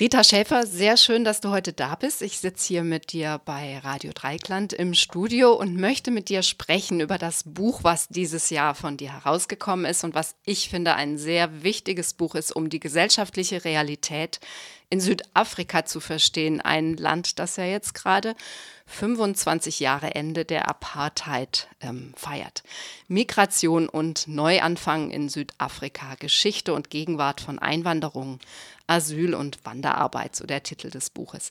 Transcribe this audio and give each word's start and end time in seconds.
Rita 0.00 0.22
Schäfer, 0.22 0.64
sehr 0.64 0.96
schön, 0.96 1.24
dass 1.24 1.40
du 1.40 1.50
heute 1.50 1.72
da 1.72 1.96
bist. 1.96 2.22
Ich 2.22 2.38
sitze 2.38 2.68
hier 2.68 2.84
mit 2.84 3.10
dir 3.10 3.40
bei 3.44 3.78
Radio 3.78 4.12
Dreikland 4.14 4.72
im 4.72 4.94
Studio 4.94 5.52
und 5.54 5.74
möchte 5.74 6.12
mit 6.12 6.28
dir 6.28 6.44
sprechen 6.44 7.00
über 7.00 7.18
das 7.18 7.42
Buch, 7.44 7.82
was 7.82 8.06
dieses 8.06 8.48
Jahr 8.50 8.76
von 8.76 8.96
dir 8.96 9.12
herausgekommen 9.12 9.84
ist 9.84 10.04
und 10.04 10.14
was 10.14 10.36
ich 10.44 10.68
finde 10.68 10.94
ein 10.94 11.18
sehr 11.18 11.64
wichtiges 11.64 12.14
Buch 12.14 12.36
ist, 12.36 12.54
um 12.54 12.70
die 12.70 12.78
gesellschaftliche 12.78 13.64
Realität 13.64 14.38
in 14.90 15.00
Südafrika 15.00 15.84
zu 15.84 16.00
verstehen. 16.00 16.60
Ein 16.60 16.96
Land, 16.96 17.38
das 17.38 17.56
ja 17.56 17.64
jetzt 17.64 17.94
gerade 17.94 18.34
25 18.86 19.80
Jahre 19.80 20.14
Ende 20.14 20.44
der 20.44 20.68
Apartheid 20.68 21.68
ähm, 21.80 22.14
feiert. 22.16 22.62
Migration 23.06 23.88
und 23.88 24.28
Neuanfang 24.28 25.10
in 25.10 25.28
Südafrika, 25.28 26.14
Geschichte 26.18 26.72
und 26.72 26.88
Gegenwart 26.88 27.40
von 27.42 27.58
Einwanderung, 27.58 28.40
Asyl 28.86 29.34
und 29.34 29.64
Wanderarbeit, 29.64 30.34
so 30.34 30.46
der 30.46 30.62
Titel 30.62 30.90
des 30.90 31.10
Buches. 31.10 31.50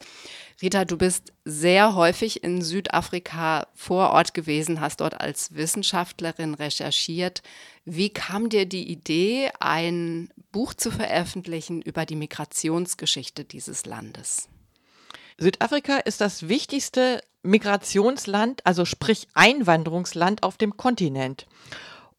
Rita, 0.59 0.85
du 0.85 0.97
bist 0.97 1.33
sehr 1.45 1.93
häufig 1.93 2.43
in 2.43 2.63
Südafrika 2.63 3.67
vor 3.75 4.09
Ort 4.09 4.33
gewesen, 4.33 4.81
hast 4.81 5.01
dort 5.01 5.19
als 5.21 5.53
Wissenschaftlerin 5.53 6.55
recherchiert. 6.55 7.43
Wie 7.85 8.09
kam 8.09 8.49
dir 8.49 8.65
die 8.65 8.89
Idee, 8.89 9.51
ein 9.59 10.33
Buch 10.51 10.73
zu 10.73 10.89
veröffentlichen 10.89 11.83
über 11.83 12.07
die 12.07 12.15
Migrationsgeschichte 12.15 13.45
dieses 13.45 13.85
Landes? 13.85 14.49
Südafrika 15.37 15.97
ist 15.97 16.21
das 16.21 16.49
wichtigste 16.49 17.21
Migrationsland, 17.43 18.65
also 18.65 18.83
sprich 18.83 19.27
Einwanderungsland 19.35 20.41
auf 20.41 20.57
dem 20.57 20.75
Kontinent. 20.75 21.45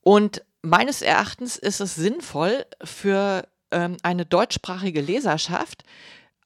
Und 0.00 0.44
meines 0.62 1.02
Erachtens 1.02 1.56
ist 1.56 1.80
es 1.80 1.96
sinnvoll 1.96 2.66
für 2.84 3.48
ähm, 3.72 3.96
eine 4.04 4.24
deutschsprachige 4.24 5.00
Leserschaft, 5.00 5.82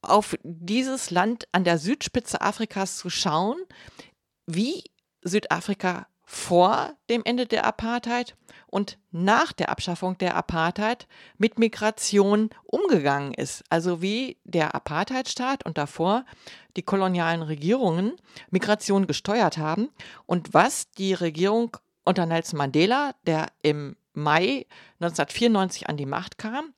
auf 0.03 0.37
dieses 0.43 1.11
Land 1.11 1.49
an 1.53 1.65
der 1.65 1.79
Südspitze 1.79 2.41
Afrikas 2.41 2.97
zu 2.97 3.11
schauen, 3.11 3.57
wie 4.47 4.85
Südafrika 5.23 6.07
vor 6.25 6.95
dem 7.11 7.23
Ende 7.25 7.47
der 7.47 7.67
Apartheid 7.67 8.37
und 8.67 8.99
nach 9.11 9.53
der 9.53 9.69
Abschaffung 9.69 10.17
der 10.17 10.35
Apartheid 10.35 11.07
mit 11.37 11.59
Migration 11.59 12.49
umgegangen 12.65 13.35
ist. 13.35 13.65
Also 13.69 14.01
wie 14.01 14.39
der 14.45 14.75
Apartheidstaat 14.75 15.67
und 15.67 15.77
davor 15.77 16.25
die 16.77 16.83
kolonialen 16.83 17.43
Regierungen 17.43 18.15
Migration 18.51 19.07
gesteuert 19.07 19.59
haben 19.59 19.91
und 20.25 20.55
was 20.55 20.91
die 20.93 21.13
Regierung 21.13 21.77
unter 22.05 22.25
Nelson 22.25 22.57
Mandela, 22.57 23.15
der 23.27 23.49
im 23.63 23.97
Mai 24.15 24.67
1994 25.01 25.89
an 25.89 25.97
die 25.99 26.07
Macht 26.07 26.39
kam, 26.39 26.73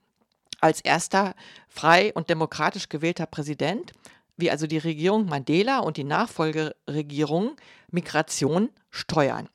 als 0.64 0.80
erster 0.80 1.34
frei 1.68 2.10
und 2.14 2.30
demokratisch 2.30 2.88
gewählter 2.88 3.26
Präsident, 3.26 3.92
wie 4.38 4.50
also 4.50 4.66
die 4.66 4.78
Regierung 4.78 5.26
Mandela 5.26 5.80
und 5.80 5.98
die 5.98 6.04
Nachfolgeregierung 6.04 7.56
Migration 7.90 8.70
steuern. 8.90 9.50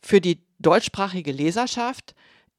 Für 0.00 0.22
die 0.22 0.40
deutschsprachige 0.58 1.30
Leserschaft 1.30 2.14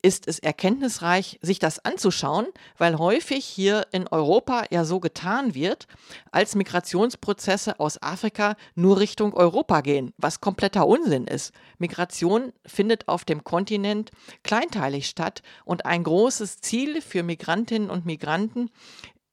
ist 0.08 0.26
es 0.26 0.40
erkenntnisreich, 0.40 1.38
sich 1.42 1.60
das 1.60 1.84
anzuschauen, 1.84 2.48
weil 2.78 2.98
häufig 2.98 3.44
hier 3.44 3.88
in 3.92 4.08
Europa 4.08 4.64
ja 4.70 4.86
so 4.86 5.02
getan 5.02 5.54
wird, 5.54 5.86
als 6.32 6.56
Migrationsprozesse 6.56 7.82
aus 7.82 8.02
Afrika 8.02 8.56
nur 8.74 9.02
Richtung 9.02 9.34
Europa 9.34 9.82
gehen, 9.82 10.14
was 10.18 10.40
kompletter 10.40 10.88
Unsinn 10.88 11.28
ist. 11.28 11.52
Migration 11.78 12.54
findet 12.66 13.10
auf 13.10 13.26
dem 13.26 13.44
Kontinent 13.44 14.12
kleinteilig 14.44 15.10
statt 15.10 15.42
und 15.66 15.86
ein 15.86 16.06
großes 16.06 16.62
Ziel 16.62 17.02
für 17.02 17.22
Migrantinnen 17.22 17.90
und 17.90 18.06
Migranten 18.06 18.72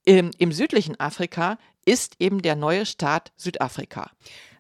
im, 0.05 0.33
im 0.39 0.51
südlichen 0.51 0.99
Afrika 0.99 1.57
ist 1.85 2.17
eben 2.19 2.43
der 2.43 2.57
neue 2.57 2.85
Staat 2.85 3.31
Südafrika. 3.37 4.11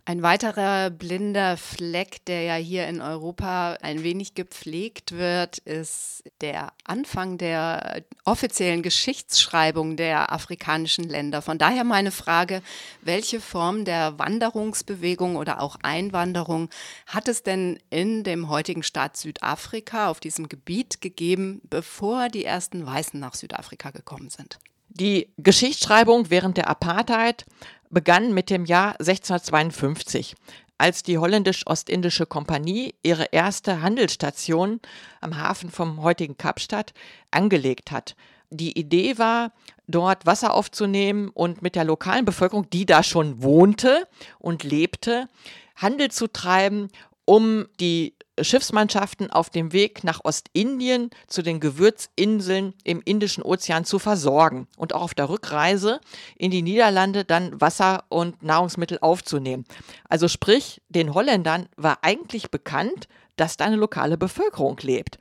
Ein 0.06 0.22
weiterer 0.22 0.91
blinder 0.91 1.56
Fleck, 1.56 2.27
der 2.27 2.42
ja 2.42 2.55
hier 2.56 2.86
in 2.88 3.00
Europa 3.00 3.78
ein 3.80 4.03
wenig 4.03 4.34
gepflegt 4.34 5.12
wird, 5.12 5.56
ist 5.59 6.25
der 6.42 6.75
Anfang 6.84 7.38
der 7.38 8.03
offiziellen 8.26 8.82
Geschichtsschreibung 8.82 9.97
der 9.97 10.31
afrikanischen 10.31 11.04
Länder. 11.04 11.41
Von 11.41 11.56
daher 11.56 11.84
meine 11.84 12.10
Frage, 12.10 12.60
welche 13.00 13.41
Form 13.41 13.87
der 13.87 14.19
Wanderungsbewegung 14.19 15.37
oder 15.37 15.62
auch 15.62 15.76
Einwanderung 15.82 16.69
hat 17.06 17.26
es 17.26 17.43
denn 17.43 17.78
in 17.88 18.25
dem 18.25 18.50
heutigen 18.50 18.82
Staat 18.82 19.16
Südafrika 19.16 20.10
auf 20.10 20.20
diesem 20.20 20.50
Gebiet 20.50 21.00
gegeben, 21.00 21.62
bevor 21.70 22.28
die 22.28 22.44
ersten 22.44 22.84
Weißen 22.84 23.19
nach 23.19 23.32
Südafrika 23.32 23.91
gekommen 23.91 24.28
sind? 24.28 24.59
Die 24.91 25.32
Geschichtsschreibung 25.38 26.28
während 26.28 26.59
der 26.59 26.69
Apartheid 26.69 27.47
begann 27.94 28.34
mit 28.34 28.50
dem 28.50 28.66
Jahr 28.66 29.00
1652, 29.00 30.34
als 30.77 31.03
die 31.03 31.19
holländisch-ostindische 31.19 32.27
Kompanie 32.27 32.94
ihre 33.03 33.27
erste 33.32 33.81
Handelsstation 33.81 34.81
am 35.21 35.38
Hafen 35.38 35.71
vom 35.71 36.03
heutigen 36.03 36.37
Kapstadt 36.37 36.93
angelegt 37.31 37.91
hat. 37.91 38.16
Die 38.50 38.78
Idee 38.78 39.16
war, 39.19 39.53
dort 39.87 40.27
Wasser 40.27 40.53
aufzunehmen 40.53 41.28
und 41.28 41.62
mit 41.62 41.77
der 41.77 41.84
lokalen 41.84 42.25
Bevölkerung, 42.25 42.69
die 42.71 42.87
da 42.87 43.03
schon 43.03 43.43
wohnte 43.43 44.06
und 44.38 44.65
lebte, 44.65 45.28
Handel 45.76 46.11
zu 46.11 46.28
treiben, 46.28 46.88
um 47.25 47.67
die 47.81 48.15
Schiffsmannschaften 48.41 49.31
auf 49.31 49.49
dem 49.49 49.73
Weg 49.73 50.03
nach 50.03 50.21
Ostindien 50.25 51.11
zu 51.29 51.43
den 51.43 51.61
Gewürzinseln 51.61 52.75
im 52.83 53.01
Indischen 53.05 53.45
Ozean 53.45 53.85
zu 53.85 53.99
versorgen 53.99 54.67
und 54.77 54.93
auch 54.93 55.03
auf 55.03 55.15
der 55.15 55.29
Rückreise 55.29 56.01
in 56.37 56.51
die 56.51 56.62
Niederlande 56.62 57.25
dann 57.25 57.61
Wasser 57.61 58.05
und 58.09 58.43
Nahrungsmittel 58.43 58.99
aufzunehmen. 59.01 59.65
Also 60.09 60.27
sprich, 60.27 60.83
den 60.89 61.15
Holländern 61.15 61.69
war 61.77 61.99
eigentlich 62.03 62.51
bekannt, 62.51 63.07
dass 63.37 63.56
da 63.56 63.67
eine 63.67 63.77
lokale 63.77 64.19
Bevölkerung 64.19 64.79
lebt. 64.83 65.19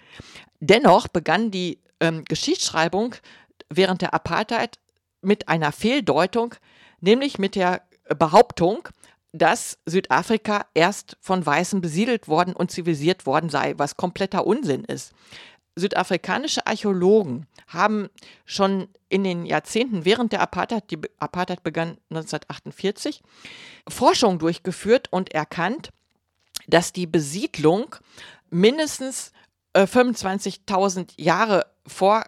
Dennoch 0.59 1.08
begann 1.08 1.52
die 1.52 1.80
ähm, 2.00 2.25
Geschichtsschreibung 2.25 3.16
während 3.70 4.02
der 4.02 4.14
Apartheid 4.14 4.80
mit 5.22 5.50
einer 5.50 5.72
Fehldeutung, 5.72 6.56
nämlich 7.00 7.38
mit 7.38 7.56
der 7.56 7.84
Behauptung, 8.18 8.90
dass 9.33 9.79
Südafrika 9.85 10.67
erst 10.75 11.17
von 11.19 11.44
Weißen 11.44 11.81
besiedelt 11.81 12.27
worden 12.27 12.55
und 12.55 12.71
zivilisiert 12.71 13.25
worden 13.25 13.49
sei, 13.49 13.73
was 13.77 13.97
kompletter 13.97 14.45
Unsinn 14.45 14.85
ist. 14.85 15.11
Südafrikanische 15.75 16.67
Archäologen 16.67 17.47
haben 17.67 18.09
schon 18.45 18.88
in 19.09 19.23
den 19.23 19.45
Jahrzehnten 19.45 20.05
während 20.05 20.31
der 20.31 20.41
Apartheid, 20.41 20.89
die 20.91 20.99
Apartheid 21.17 21.63
begann 21.63 21.97
1948, 22.11 23.23
Forschung 23.88 24.38
durchgeführt 24.38 25.07
und 25.11 25.33
erkannt, 25.33 25.89
dass 26.67 26.93
die 26.93 27.07
Besiedlung 27.07 27.95
mindestens 28.51 29.31
äh, 29.73 29.83
25.000 29.83 31.13
Jahre 31.17 31.66
vor 31.88 32.23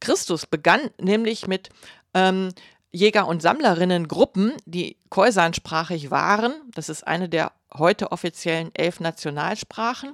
Christus 0.00 0.46
begann, 0.46 0.90
nämlich 1.00 1.46
mit 1.46 1.70
ähm, 2.14 2.50
Jäger- 2.90 3.28
und 3.28 3.42
Sammlerinnengruppen, 3.42 4.52
die 4.64 4.96
Khoisan-sprachig 5.10 6.10
waren. 6.10 6.54
Das 6.74 6.88
ist 6.88 7.06
eine 7.06 7.28
der 7.28 7.52
heute 7.74 8.12
offiziellen 8.12 8.70
elf 8.74 9.00
Nationalsprachen. 9.00 10.12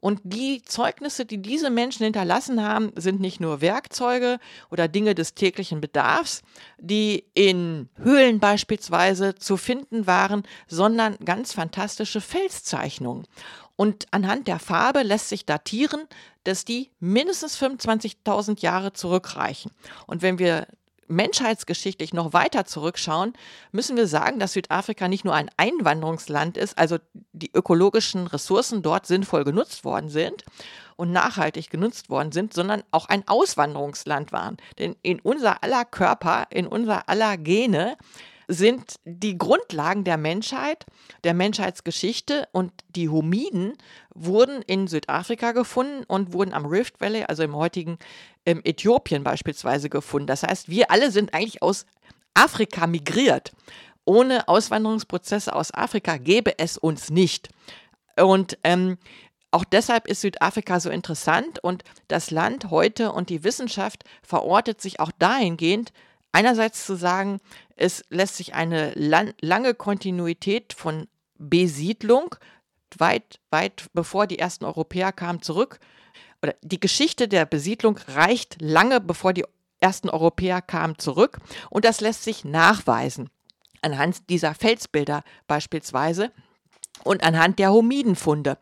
Und 0.00 0.20
die 0.24 0.62
Zeugnisse, 0.62 1.26
die 1.26 1.42
diese 1.42 1.70
Menschen 1.70 2.04
hinterlassen 2.04 2.62
haben, 2.62 2.92
sind 2.96 3.20
nicht 3.20 3.40
nur 3.40 3.60
Werkzeuge 3.60 4.38
oder 4.70 4.88
Dinge 4.88 5.14
des 5.14 5.34
täglichen 5.34 5.80
Bedarfs, 5.80 6.42
die 6.78 7.24
in 7.34 7.90
Höhlen 7.96 8.40
beispielsweise 8.40 9.34
zu 9.34 9.56
finden 9.56 10.06
waren, 10.06 10.42
sondern 10.68 11.16
ganz 11.24 11.52
fantastische 11.52 12.20
Felszeichnungen. 12.20 13.26
Und 13.76 14.06
anhand 14.10 14.46
der 14.46 14.58
Farbe 14.58 15.02
lässt 15.02 15.28
sich 15.30 15.46
datieren, 15.46 16.02
dass 16.44 16.64
die 16.64 16.90
mindestens 16.98 17.60
25.000 17.60 18.60
Jahre 18.60 18.92
zurückreichen. 18.92 19.70
Und 20.06 20.22
wenn 20.22 20.38
wir 20.38 20.66
menschheitsgeschichtlich 21.10 22.14
noch 22.14 22.32
weiter 22.32 22.64
zurückschauen, 22.64 23.34
müssen 23.72 23.96
wir 23.96 24.06
sagen, 24.06 24.38
dass 24.38 24.52
Südafrika 24.52 25.08
nicht 25.08 25.24
nur 25.24 25.34
ein 25.34 25.50
Einwanderungsland 25.56 26.56
ist, 26.56 26.78
also 26.78 26.98
die 27.32 27.50
ökologischen 27.52 28.26
Ressourcen 28.26 28.82
dort 28.82 29.06
sinnvoll 29.06 29.44
genutzt 29.44 29.84
worden 29.84 30.08
sind 30.08 30.44
und 30.96 31.12
nachhaltig 31.12 31.70
genutzt 31.70 32.10
worden 32.10 32.32
sind, 32.32 32.54
sondern 32.54 32.82
auch 32.90 33.06
ein 33.06 33.26
Auswanderungsland 33.26 34.32
waren. 34.32 34.56
Denn 34.78 34.96
in 35.02 35.20
unser 35.20 35.62
aller 35.62 35.84
Körper, 35.84 36.46
in 36.50 36.66
unser 36.66 37.08
aller 37.08 37.36
Gene 37.36 37.96
sind 38.50 38.96
die 39.04 39.38
Grundlagen 39.38 40.02
der 40.02 40.16
Menschheit, 40.16 40.84
der 41.22 41.34
Menschheitsgeschichte 41.34 42.48
und 42.50 42.72
die 42.88 43.08
Homiden 43.08 43.74
wurden 44.12 44.62
in 44.62 44.88
Südafrika 44.88 45.52
gefunden 45.52 46.04
und 46.08 46.32
wurden 46.32 46.52
am 46.52 46.66
Rift 46.66 47.00
Valley, 47.00 47.24
also 47.24 47.44
im 47.44 47.54
heutigen 47.54 47.98
ähm, 48.44 48.60
Äthiopien 48.64 49.22
beispielsweise, 49.22 49.88
gefunden. 49.88 50.26
Das 50.26 50.42
heißt, 50.42 50.68
wir 50.68 50.90
alle 50.90 51.12
sind 51.12 51.32
eigentlich 51.32 51.62
aus 51.62 51.86
Afrika 52.34 52.88
migriert. 52.88 53.52
Ohne 54.04 54.48
Auswanderungsprozesse 54.48 55.54
aus 55.54 55.72
Afrika 55.72 56.16
gäbe 56.16 56.58
es 56.58 56.76
uns 56.76 57.10
nicht. 57.10 57.50
Und 58.16 58.58
ähm, 58.64 58.98
auch 59.52 59.64
deshalb 59.64 60.08
ist 60.08 60.22
Südafrika 60.22 60.80
so 60.80 60.90
interessant 60.90 61.62
und 61.62 61.84
das 62.08 62.30
Land 62.30 62.70
heute 62.70 63.12
und 63.12 63.30
die 63.30 63.44
Wissenschaft 63.44 64.04
verortet 64.22 64.80
sich 64.80 64.98
auch 64.98 65.12
dahingehend 65.18 65.92
einerseits 66.32 66.86
zu 66.86 66.96
sagen, 66.96 67.40
es 67.76 68.04
lässt 68.10 68.36
sich 68.36 68.54
eine 68.54 68.92
lang, 68.94 69.34
lange 69.40 69.74
Kontinuität 69.74 70.72
von 70.72 71.08
Besiedlung, 71.38 72.34
weit, 72.98 73.40
weit 73.50 73.86
bevor 73.92 74.26
die 74.26 74.38
ersten 74.38 74.64
Europäer 74.64 75.12
kamen, 75.12 75.42
zurück. 75.42 75.78
Oder 76.42 76.54
die 76.62 76.80
Geschichte 76.80 77.28
der 77.28 77.46
Besiedlung 77.46 77.98
reicht 78.08 78.60
lange 78.60 79.00
bevor 79.00 79.32
die 79.32 79.44
ersten 79.80 80.10
Europäer 80.10 80.60
kamen, 80.62 80.98
zurück. 80.98 81.38
Und 81.70 81.84
das 81.84 82.00
lässt 82.00 82.24
sich 82.24 82.44
nachweisen. 82.44 83.30
Anhand 83.82 84.28
dieser 84.28 84.54
Felsbilder 84.54 85.22
beispielsweise 85.46 86.30
und 87.04 87.22
anhand 87.22 87.58
der 87.58 87.72
Homidenfunde. 87.72 88.58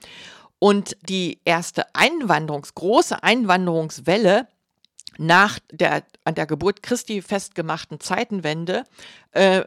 Und 0.60 0.96
die 1.02 1.40
erste 1.44 1.86
Einwanderungs-, 1.94 2.74
große 2.74 3.22
Einwanderungswelle 3.22 4.48
nach 5.18 5.58
der 5.70 6.04
an 6.24 6.34
der 6.34 6.46
Geburt 6.46 6.82
Christi 6.82 7.20
festgemachten 7.20 8.00
Zeitenwende 8.00 8.84
äh, 9.32 9.64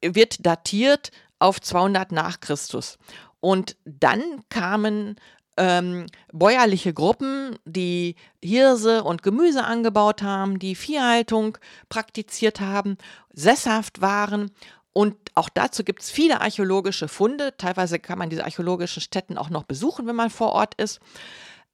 wird 0.00 0.46
datiert 0.46 1.10
auf 1.38 1.60
200 1.60 2.12
nach 2.12 2.40
Christus. 2.40 2.98
Und 3.40 3.76
dann 3.84 4.44
kamen 4.50 5.16
ähm, 5.56 6.06
bäuerliche 6.32 6.92
Gruppen, 6.92 7.58
die 7.64 8.16
Hirse 8.42 9.02
und 9.02 9.22
Gemüse 9.22 9.64
angebaut 9.64 10.22
haben, 10.22 10.58
die 10.58 10.74
Viehhaltung 10.74 11.58
praktiziert 11.88 12.60
haben, 12.60 12.96
sesshaft 13.32 14.00
waren. 14.00 14.50
Und 14.92 15.16
auch 15.34 15.48
dazu 15.48 15.84
gibt 15.84 16.02
es 16.02 16.10
viele 16.10 16.40
archäologische 16.40 17.08
Funde. 17.08 17.54
Teilweise 17.56 17.98
kann 17.98 18.18
man 18.18 18.30
diese 18.30 18.44
archäologischen 18.44 19.00
Stätten 19.00 19.38
auch 19.38 19.50
noch 19.50 19.64
besuchen, 19.64 20.06
wenn 20.06 20.16
man 20.16 20.30
vor 20.30 20.52
Ort 20.52 20.74
ist. 20.74 21.00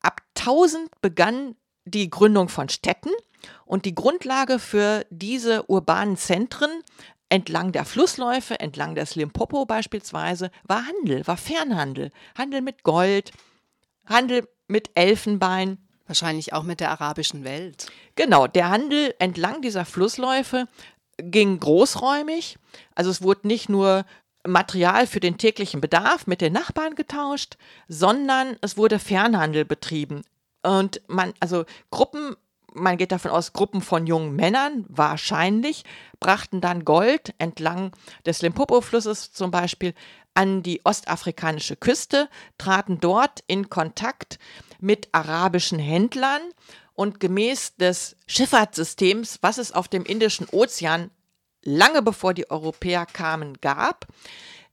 Ab 0.00 0.20
1000 0.37 1.00
begann 1.00 1.56
die 1.87 2.11
Gründung 2.11 2.49
von 2.50 2.69
Städten 2.69 3.11
und 3.65 3.85
die 3.85 3.94
Grundlage 3.94 4.59
für 4.59 5.06
diese 5.11 5.71
urbanen 5.71 6.17
Zentren 6.17 6.71
entlang 7.29 7.73
der 7.73 7.85
Flussläufe, 7.85 8.61
entlang 8.61 8.94
des 8.94 9.15
Limpopo 9.15 9.65
beispielsweise, 9.65 10.50
war 10.65 10.87
Handel, 10.87 11.27
war 11.27 11.37
Fernhandel. 11.37 12.12
Handel 12.37 12.61
mit 12.61 12.83
Gold, 12.83 13.33
Handel 14.05 14.49
mit 14.69 14.91
Elfenbein. 14.94 15.79
Wahrscheinlich 16.06 16.53
auch 16.53 16.62
mit 16.62 16.79
der 16.79 16.91
arabischen 16.91 17.43
Welt. 17.43 17.87
Genau, 18.15 18.47
der 18.47 18.71
Handel 18.71 19.15
entlang 19.19 19.61
dieser 19.61 19.85
Flussläufe 19.85 20.69
ging 21.19 21.59
großräumig. 21.59 22.59
Also 22.94 23.11
es 23.11 23.23
wurde 23.23 23.49
nicht 23.49 23.69
nur 23.69 24.05
Material 24.47 25.09
für 25.09 25.19
den 25.19 25.38
täglichen 25.38 25.81
Bedarf 25.81 26.29
mit 26.29 26.41
den 26.41 26.53
Nachbarn 26.53 26.94
getauscht, 26.94 27.56
sondern 27.88 28.56
es 28.61 28.77
wurde 28.77 29.00
Fernhandel 29.00 29.65
betrieben. 29.65 30.23
Und 30.66 31.00
man, 31.06 31.32
also 31.38 31.64
Gruppen, 31.92 32.34
man 32.74 32.96
geht 32.96 33.12
davon 33.12 33.30
aus, 33.30 33.52
Gruppen 33.52 33.82
von 33.82 34.08
jungen 34.08 34.34
Männern 34.34 34.84
wahrscheinlich, 34.88 35.84
brachten 36.18 36.60
dann 36.60 36.84
Gold 36.84 37.34
entlang 37.38 37.92
des 38.26 38.42
Limpopo-Flusses 38.42 39.30
zum 39.32 39.52
Beispiel 39.52 39.94
an 40.34 40.64
die 40.64 40.84
ostafrikanische 40.84 41.76
Küste, 41.76 42.28
traten 42.58 42.98
dort 42.98 43.44
in 43.46 43.70
Kontakt 43.70 44.40
mit 44.80 45.08
arabischen 45.12 45.78
Händlern 45.78 46.42
und 46.94 47.20
gemäß 47.20 47.76
des 47.76 48.16
Schifffahrtssystems, 48.26 49.38
was 49.42 49.58
es 49.58 49.70
auf 49.70 49.86
dem 49.86 50.04
Indischen 50.04 50.48
Ozean 50.50 51.12
lange 51.62 52.02
bevor 52.02 52.34
die 52.34 52.50
Europäer 52.50 53.06
kamen 53.06 53.60
gab, 53.60 54.06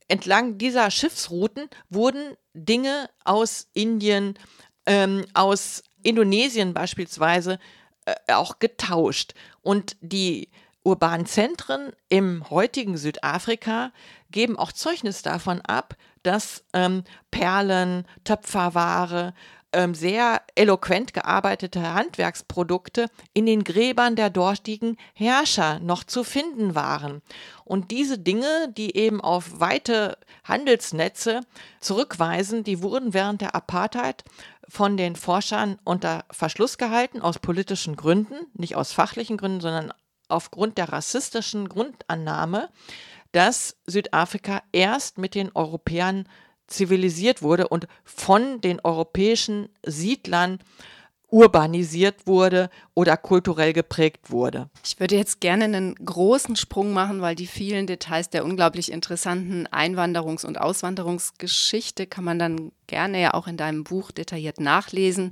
entlang 0.07 0.57
dieser 0.57 0.89
Schiffsrouten 0.89 1.69
wurden 1.89 2.35
Dinge 2.55 3.09
aus 3.23 3.67
Indien, 3.73 4.39
ähm, 4.85 5.25
aus 5.33 5.83
Indonesien 6.03 6.73
beispielsweise 6.73 7.59
äh, 8.05 8.33
auch 8.33 8.59
getauscht. 8.59 9.33
Und 9.61 9.95
die 10.01 10.49
urbanen 10.83 11.25
Zentren 11.25 11.91
im 12.09 12.49
heutigen 12.49 12.97
Südafrika 12.97 13.91
geben 14.31 14.57
auch 14.57 14.71
Zeugnis 14.71 15.21
davon 15.21 15.61
ab, 15.61 15.95
dass 16.23 16.63
ähm, 16.73 17.03
Perlen, 17.31 18.05
Töpferware, 18.23 19.33
ähm, 19.73 19.95
sehr 19.95 20.41
eloquent 20.55 21.13
gearbeitete 21.13 21.93
Handwerksprodukte 21.93 23.07
in 23.33 23.45
den 23.45 23.63
Gräbern 23.63 24.15
der 24.15 24.29
dortigen 24.29 24.97
Herrscher 25.13 25.79
noch 25.79 26.03
zu 26.03 26.23
finden 26.23 26.75
waren. 26.75 27.21
Und 27.65 27.91
diese 27.91 28.19
Dinge, 28.19 28.71
die 28.77 28.95
eben 28.95 29.19
auf 29.19 29.59
weite 29.59 30.17
Handelsnetze 30.43 31.41
zurückweisen, 31.79 32.63
die 32.63 32.81
wurden 32.81 33.13
während 33.13 33.41
der 33.41 33.55
Apartheid 33.55 34.23
von 34.73 34.97
den 34.97 35.15
Forschern 35.15 35.77
unter 35.83 36.25
Verschluss 36.31 36.79
gehalten, 36.79 37.21
aus 37.21 37.37
politischen 37.37 37.95
Gründen, 37.95 38.47
nicht 38.55 38.75
aus 38.75 38.91
fachlichen 38.91 39.37
Gründen, 39.37 39.61
sondern 39.61 39.93
aufgrund 40.29 40.79
der 40.79 40.91
rassistischen 40.91 41.69
Grundannahme, 41.69 42.69
dass 43.33 43.77
Südafrika 43.85 44.63
erst 44.71 45.19
mit 45.19 45.35
den 45.35 45.51
Europäern 45.53 46.27
zivilisiert 46.65 47.43
wurde 47.43 47.67
und 47.67 47.87
von 48.03 48.61
den 48.61 48.79
europäischen 48.79 49.69
Siedlern 49.85 50.57
urbanisiert 51.33 52.27
wurde 52.27 52.69
oder 52.93 53.17
kulturell 53.17 53.73
geprägt 53.73 54.29
wurde. 54.29 54.69
Ich 54.85 54.99
würde 54.99 55.15
jetzt 55.15 55.41
gerne 55.41 55.63
einen 55.63 55.95
großen 55.95 56.55
Sprung 56.55 56.93
machen, 56.93 57.21
weil 57.21 57.33
die 57.33 57.47
vielen 57.47 57.87
Details 57.87 58.29
der 58.29 58.45
unglaublich 58.45 58.91
interessanten 58.91 59.65
Einwanderungs- 59.65 60.45
und 60.45 60.61
Auswanderungsgeschichte 60.61 62.05
kann 62.05 62.23
man 62.23 62.37
dann 62.37 62.71
gerne 62.85 63.19
ja 63.19 63.33
auch 63.33 63.47
in 63.47 63.57
deinem 63.57 63.83
Buch 63.83 64.11
detailliert 64.11 64.59
nachlesen. 64.59 65.31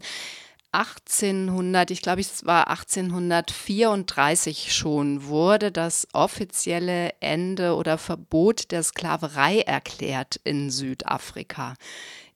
1800, 0.72 1.92
ich 1.92 2.02
glaube, 2.02 2.22
es 2.22 2.48
war 2.48 2.70
1834 2.70 4.74
schon, 4.74 5.26
wurde 5.26 5.72
das 5.72 6.08
offizielle 6.14 7.12
Ende 7.20 7.76
oder 7.76 8.00
Verbot 8.00 8.72
der 8.72 8.82
Sklaverei 8.82 9.60
erklärt 9.60 10.40
in 10.46 10.72
Südafrika. 10.72 11.76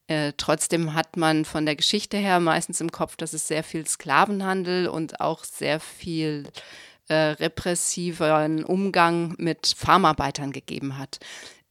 Äh, 0.07 0.33
trotzdem 0.37 0.93
hat 0.93 1.17
man 1.17 1.45
von 1.45 1.65
der 1.65 1.75
Geschichte 1.75 2.17
her 2.17 2.39
meistens 2.39 2.79
im 2.81 2.91
Kopf, 2.91 3.15
dass 3.15 3.33
es 3.33 3.47
sehr 3.47 3.63
viel 3.63 3.87
Sklavenhandel 3.87 4.87
und 4.87 5.19
auch 5.19 5.43
sehr 5.43 5.79
viel 5.79 6.47
äh, 7.07 7.13
repressiven 7.13 8.63
Umgang 8.63 9.35
mit 9.37 9.73
Farmarbeitern 9.77 10.51
gegeben 10.51 10.97
hat. 10.97 11.19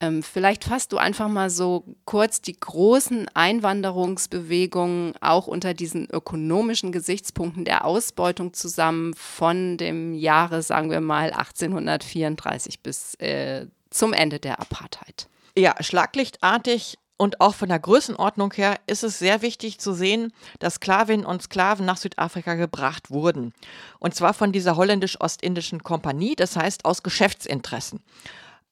Ähm, 0.01 0.23
vielleicht 0.23 0.65
fasst 0.65 0.93
du 0.93 0.99
einfach 0.99 1.29
mal 1.29 1.51
so 1.51 1.85
kurz 2.05 2.43
die 2.43 2.59
großen 2.59 3.29
Einwanderungsbewegungen 3.35 5.15
auch 5.21 5.47
unter 5.47 5.73
diesen 5.73 6.11
ökonomischen 6.11 6.91
Gesichtspunkten 6.91 7.65
der 7.65 7.85
Ausbeutung 7.85 8.53
zusammen 8.53 9.15
von 9.15 9.77
dem 9.77 10.15
Jahre, 10.15 10.63
sagen 10.63 10.91
wir 10.91 11.01
mal, 11.01 11.33
1834 11.33 12.81
bis 12.81 13.15
äh, 13.17 13.67
zum 13.91 14.13
Ende 14.13 14.41
der 14.41 14.61
Apartheid. 14.61 15.29
Ja, 15.57 15.77
schlaglichtartig 15.81 16.99
und 17.17 17.41
auch 17.41 17.55
von 17.55 17.69
der 17.69 17.79
Größenordnung 17.79 18.53
her 18.55 18.81
ist 18.87 19.05
es 19.05 19.19
sehr 19.19 19.41
wichtig 19.41 19.79
zu 19.79 19.93
sehen, 19.93 20.33
dass 20.59 20.75
Sklavinnen 20.75 21.25
und 21.25 21.43
Sklaven 21.43 21.87
nach 21.87 21.97
Südafrika 21.97 22.55
gebracht 22.55 23.11
wurden. 23.11 23.53
Und 24.01 24.15
zwar 24.15 24.35
von 24.35 24.51
dieser 24.51 24.77
holländisch-ostindischen 24.77 25.83
Kompanie, 25.83 26.35
das 26.35 26.57
heißt 26.57 26.85
aus 26.85 27.03
Geschäftsinteressen. 27.05 28.03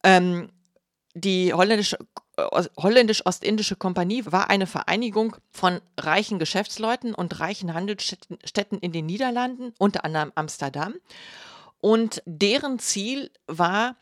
Ähm, 0.03 0.49
die 1.15 1.51
äh, 1.51 1.55
holländisch-ostindische 2.77 3.77
Kompanie 3.77 4.25
war 4.27 4.51
eine 4.51 4.67
Vereinigung 4.67 5.37
von 5.53 5.81
reichen 5.99 6.41
Geschäftsleuten 6.41 7.15
und 7.15 7.39
reichen 7.39 7.75
Handelsstädten 7.75 8.79
in 8.79 8.91
den 8.91 9.07
Niederlanden, 9.07 9.73
unter 9.79 10.05
anderem 10.05 10.33
Amsterdam. 10.35 10.95
Und 11.81 12.23
deren 12.27 12.81
Ziel 12.81 13.31
war, 13.47 13.97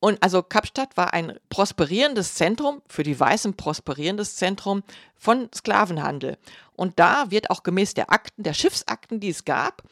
Und 0.00 0.22
also 0.22 0.42
Kapstadt 0.42 0.96
war 0.96 1.12
ein 1.12 1.38
prosperierendes 1.50 2.34
Zentrum, 2.34 2.80
für 2.88 3.02
die 3.02 3.18
Weißen 3.18 3.54
prosperierendes 3.54 4.36
Zentrum 4.36 4.82
von 5.16 5.48
Sklavenhandel. 5.54 6.38
Und 6.74 6.98
da 6.98 7.30
wird 7.30 7.50
auch 7.50 7.62
gemäß 7.62 7.92
der 7.92 8.10
Akten, 8.10 8.42
der 8.42 8.54
Schiffsakten, 8.54 9.20
die 9.20 9.28
es 9.28 9.44
gab, 9.44 9.82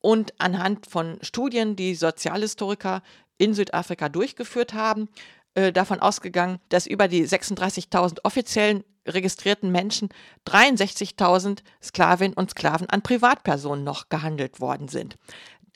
und 0.00 0.32
anhand 0.38 0.86
von 0.86 1.18
Studien, 1.22 1.76
die 1.76 1.94
Sozialhistoriker 1.94 3.02
in 3.38 3.54
Südafrika 3.54 4.08
durchgeführt 4.08 4.74
haben, 4.74 5.08
äh, 5.54 5.72
davon 5.72 6.00
ausgegangen, 6.00 6.58
dass 6.68 6.86
über 6.86 7.08
die 7.08 7.26
36.000 7.26 8.20
offiziellen 8.24 8.84
registrierten 9.06 9.72
Menschen 9.72 10.10
63.000 10.46 11.62
Sklavinnen 11.82 12.34
und 12.34 12.50
Sklaven 12.50 12.88
an 12.88 13.02
Privatpersonen 13.02 13.84
noch 13.84 14.08
gehandelt 14.08 14.60
worden 14.60 14.88
sind. 14.88 15.16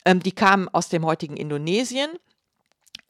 Ähm, 0.05 0.21
die 0.21 0.31
kamen 0.31 0.69
aus 0.69 0.89
dem 0.89 1.05
heutigen 1.05 1.35
Indonesien. 1.35 2.09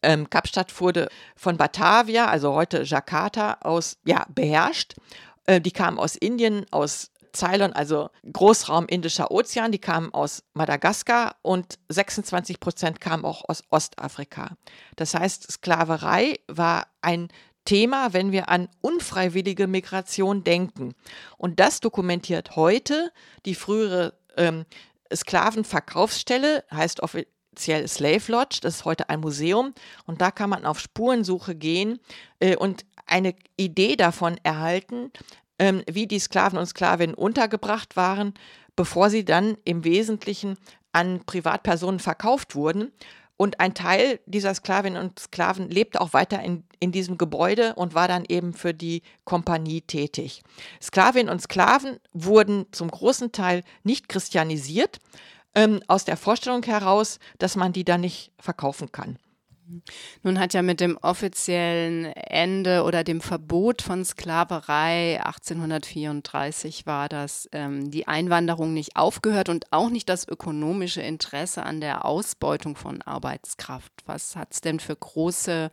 Ähm, 0.02 0.30
Kapstadt 0.30 0.80
wurde 0.80 1.10
von 1.36 1.58
Batavia, 1.58 2.28
also 2.28 2.54
heute 2.54 2.84
Jakarta, 2.84 3.58
aus 3.62 3.98
ja, 4.06 4.26
beherrscht. 4.34 4.96
Äh, 5.46 5.62
die 5.62 5.72
kamen 5.72 6.00
aus 6.00 6.16
Indien, 6.16 6.66
aus 6.72 7.12
Ceylon, 7.36 7.74
also 7.74 8.10
Großraum 8.32 8.88
Indischer 8.88 9.32
Ozean, 9.32 9.72
die 9.72 9.80
kamen 9.80 10.14
aus 10.14 10.44
Madagaskar 10.54 11.36
und 11.42 11.78
26 11.90 12.60
Prozent 12.60 13.02
kamen 13.02 13.26
auch 13.26 13.44
aus 13.48 13.64
Ostafrika. 13.70 14.56
Das 14.96 15.14
heißt, 15.14 15.52
Sklaverei 15.52 16.40
war 16.48 16.88
ein 17.02 17.30
Thema, 17.66 18.14
wenn 18.14 18.32
wir 18.32 18.50
an 18.50 18.70
unfreiwillige 18.82 19.68
Migration 19.68 20.44
denken. 20.44 20.94
Und 21.38 21.60
das 21.60 21.80
dokumentiert 21.80 22.56
heute 22.56 23.12
die 23.46 23.56
frühere 23.56 24.14
ähm, 24.38 24.66
Sklavenverkaufsstelle, 25.14 26.64
heißt 26.72 27.02
offiziell 27.02 27.88
Slave 27.88 28.32
Lodge, 28.32 28.60
das 28.62 28.76
ist 28.76 28.86
heute 28.86 29.10
ein 29.10 29.20
Museum. 29.20 29.74
Und 30.06 30.22
da 30.22 30.32
kann 30.32 30.50
man 30.50 30.66
auf 30.66 30.80
Spurensuche 30.80 31.56
gehen 31.56 32.00
äh, 32.40 32.56
und 32.56 32.86
eine 33.08 33.36
Idee 33.58 33.96
davon 33.96 34.38
erhalten, 34.44 35.12
ähm, 35.60 35.84
wie 35.90 36.08
die 36.08 36.20
Sklaven 36.20 36.58
und 36.58 36.66
Sklavinnen 36.66 37.16
untergebracht 37.16 37.96
waren, 37.96 38.34
bevor 38.76 39.10
sie 39.10 39.26
dann 39.26 39.58
im 39.64 39.84
Wesentlichen 39.84 40.58
an 40.92 41.22
Privatpersonen 41.26 42.00
verkauft 42.00 42.56
wurden. 42.56 42.92
Und 43.38 43.60
ein 43.60 43.74
Teil 43.74 44.20
dieser 44.26 44.54
Sklavinnen 44.54 45.02
und 45.02 45.20
Sklaven 45.20 45.70
lebte 45.70 46.00
auch 46.00 46.14
weiter 46.14 46.42
in, 46.42 46.64
in 46.80 46.94
diesem 46.94 47.18
Gebäude 47.18 47.76
und 47.76 47.94
war 47.94 48.08
dann 48.08 48.24
eben 48.30 48.54
für 48.54 48.74
die 48.74 49.02
Kompanie 49.26 49.82
tätig. 49.82 50.42
Sklavinnen 50.82 51.30
und 51.30 51.42
Sklaven 51.42 51.98
wurden 52.14 52.66
zum 52.72 52.90
großen 52.90 53.34
Teil 53.34 53.64
nicht 53.84 54.08
christianisiert, 54.08 55.00
ähm, 55.54 55.82
aus 55.88 56.06
der 56.06 56.18
Vorstellung 56.18 56.64
heraus, 56.64 57.20
dass 57.38 57.56
man 57.58 57.74
die 57.74 57.84
dann 57.84 58.02
nicht 58.02 58.32
verkaufen 58.40 58.92
kann. 58.92 59.18
Nun 60.24 60.40
hat 60.40 60.54
ja 60.54 60.62
mit 60.62 60.80
dem 60.80 60.98
offiziellen 60.98 62.06
Ende 62.06 62.84
oder 62.84 63.04
dem 63.04 63.22
Verbot 63.22 63.82
von 63.82 64.06
Sklaverei 64.06 65.20
1834 65.24 66.86
war 66.86 67.10
das 67.10 67.50
ähm, 67.52 67.90
die 67.90 68.08
Einwanderung 68.08 68.74
nicht 68.74 68.96
aufgehört 68.96 69.50
und 69.50 69.72
auch 69.72 69.90
nicht 69.90 70.10
das 70.10 70.28
ökonomische 70.28 71.02
Interesse 71.02 71.64
an 71.64 71.82
der 71.82 72.06
Ausbeutung 72.06 72.76
von 72.76 73.02
Arbeitskraft. 73.02 73.92
Was 74.06 74.36
hat 74.36 74.54
es 74.54 74.62
denn 74.62 74.80
für 74.80 74.96
große 74.96 75.72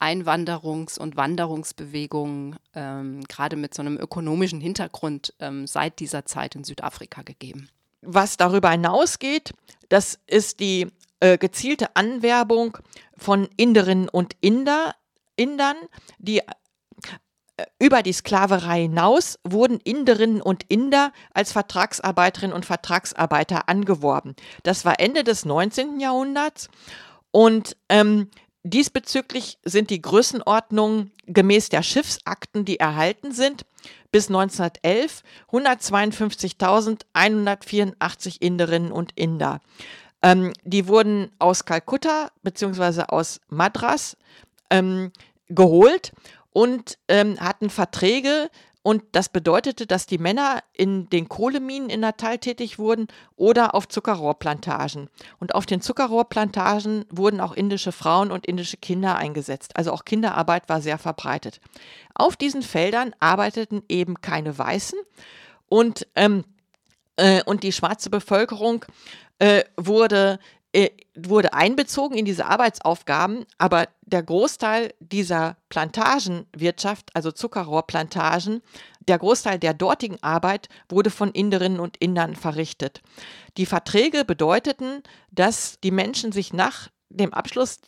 Einwanderungs- 0.00 0.98
und 0.98 1.16
Wanderungsbewegungen 1.16 2.56
ähm, 2.74 3.24
gerade 3.28 3.56
mit 3.56 3.74
so 3.74 3.82
einem 3.82 3.96
ökonomischen 3.96 4.60
Hintergrund 4.60 5.34
ähm, 5.40 5.66
seit 5.66 5.98
dieser 5.98 6.24
Zeit 6.24 6.54
in 6.54 6.64
Südafrika 6.64 7.22
gegeben? 7.22 7.68
Was 8.02 8.36
darüber 8.36 8.70
hinausgeht, 8.70 9.54
das 9.88 10.18
ist 10.26 10.60
die 10.60 10.88
äh, 11.24 11.38
gezielte 11.38 11.96
Anwerbung 11.96 12.76
von 13.16 13.48
Inderinnen 13.56 14.10
und 14.10 14.36
Inder, 14.42 14.94
Indern, 15.36 15.76
die 16.18 16.40
äh, 16.40 16.44
über 17.78 18.02
die 18.02 18.12
Sklaverei 18.12 18.82
hinaus 18.82 19.38
wurden 19.42 19.80
Inderinnen 19.80 20.42
und 20.42 20.64
Inder 20.68 21.14
als 21.32 21.52
Vertragsarbeiterinnen 21.52 22.54
und 22.54 22.66
Vertragsarbeiter 22.66 23.70
angeworben. 23.70 24.36
Das 24.64 24.84
war 24.84 25.00
Ende 25.00 25.24
des 25.24 25.46
19. 25.46 25.98
Jahrhunderts 25.98 26.68
und 27.30 27.74
ähm, 27.88 28.28
diesbezüglich 28.62 29.56
sind 29.64 29.88
die 29.88 30.02
Größenordnungen 30.02 31.10
gemäß 31.26 31.70
der 31.70 31.82
Schiffsakten, 31.82 32.66
die 32.66 32.78
erhalten 32.78 33.32
sind, 33.32 33.64
bis 34.12 34.28
1911 34.28 35.22
152.184 35.50 38.42
Inderinnen 38.42 38.92
und 38.92 39.12
Inder. 39.16 39.62
Ähm, 40.24 40.54
die 40.64 40.88
wurden 40.88 41.30
aus 41.38 41.66
Kalkutta 41.66 42.30
bzw. 42.42 43.02
aus 43.08 43.42
Madras 43.48 44.16
ähm, 44.70 45.12
geholt 45.50 46.12
und 46.50 46.98
ähm, 47.08 47.38
hatten 47.38 47.68
Verträge. 47.68 48.48
Und 48.82 49.02
das 49.12 49.28
bedeutete, 49.28 49.86
dass 49.86 50.06
die 50.06 50.18
Männer 50.18 50.62
in 50.72 51.08
den 51.10 51.28
Kohleminen 51.28 51.90
in 51.90 52.00
Natal 52.00 52.38
tätig 52.38 52.78
wurden 52.78 53.08
oder 53.36 53.74
auf 53.74 53.86
Zuckerrohrplantagen. 53.88 55.08
Und 55.40 55.54
auf 55.54 55.66
den 55.66 55.82
Zuckerrohrplantagen 55.82 57.04
wurden 57.10 57.40
auch 57.40 57.52
indische 57.52 57.92
Frauen 57.92 58.30
und 58.30 58.46
indische 58.46 58.78
Kinder 58.78 59.16
eingesetzt. 59.16 59.76
Also 59.76 59.92
auch 59.92 60.06
Kinderarbeit 60.06 60.68
war 60.70 60.80
sehr 60.80 60.98
verbreitet. 60.98 61.60
Auf 62.14 62.36
diesen 62.36 62.62
Feldern 62.62 63.14
arbeiteten 63.20 63.82
eben 63.88 64.20
keine 64.22 64.56
Weißen 64.56 64.98
und, 65.68 66.06
ähm, 66.14 66.44
äh, 67.16 67.42
und 67.44 67.62
die 67.62 67.72
schwarze 67.72 68.10
Bevölkerung 68.10 68.84
äh, 69.38 69.64
wurde, 69.76 70.38
äh, 70.72 70.90
wurde 71.14 71.52
einbezogen 71.52 72.16
in 72.16 72.24
diese 72.24 72.46
Arbeitsaufgaben, 72.46 73.44
aber 73.58 73.88
der 74.02 74.22
Großteil 74.22 74.94
dieser 75.00 75.56
Plantagenwirtschaft, 75.68 77.10
also 77.14 77.32
Zuckerrohrplantagen, 77.32 78.62
der 79.08 79.18
Großteil 79.18 79.58
der 79.58 79.74
dortigen 79.74 80.22
Arbeit 80.22 80.68
wurde 80.88 81.10
von 81.10 81.30
Inderinnen 81.30 81.80
und 81.80 81.96
Indern 81.98 82.36
verrichtet. 82.36 83.02
Die 83.56 83.66
Verträge 83.66 84.24
bedeuteten, 84.24 85.02
dass 85.30 85.78
die 85.80 85.90
Menschen 85.90 86.32
sich 86.32 86.52
nach 86.52 86.88
dem 87.10 87.34
Abschluss 87.34 87.80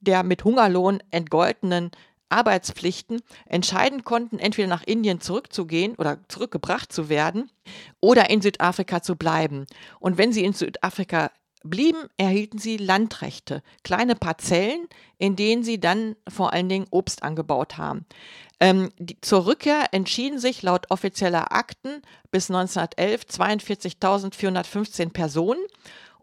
der 0.00 0.22
mit 0.22 0.44
Hungerlohn 0.44 1.02
entgoltenen 1.10 1.90
Arbeitspflichten 2.34 3.22
entscheiden 3.46 4.04
konnten, 4.04 4.38
entweder 4.38 4.68
nach 4.68 4.82
Indien 4.82 5.20
zurückzugehen 5.20 5.94
oder 5.96 6.18
zurückgebracht 6.28 6.92
zu 6.92 7.08
werden 7.08 7.50
oder 8.00 8.30
in 8.30 8.42
Südafrika 8.42 9.02
zu 9.02 9.16
bleiben. 9.16 9.66
Und 10.00 10.18
wenn 10.18 10.32
sie 10.32 10.44
in 10.44 10.52
Südafrika 10.52 11.30
blieben, 11.64 12.08
erhielten 12.16 12.58
sie 12.58 12.76
Landrechte, 12.76 13.62
kleine 13.82 14.14
Parzellen, 14.14 14.86
in 15.18 15.34
denen 15.34 15.64
sie 15.64 15.80
dann 15.80 16.14
vor 16.28 16.52
allen 16.52 16.68
Dingen 16.68 16.86
Obst 16.90 17.22
angebaut 17.22 17.78
haben. 17.78 18.04
Ähm, 18.60 18.90
die, 18.98 19.20
zur 19.20 19.46
Rückkehr 19.46 19.86
entschieden 19.92 20.38
sich 20.38 20.62
laut 20.62 20.90
offizieller 20.90 21.52
Akten 21.52 22.02
bis 22.30 22.50
1911 22.50 23.22
42.415 23.22 25.10
Personen 25.10 25.64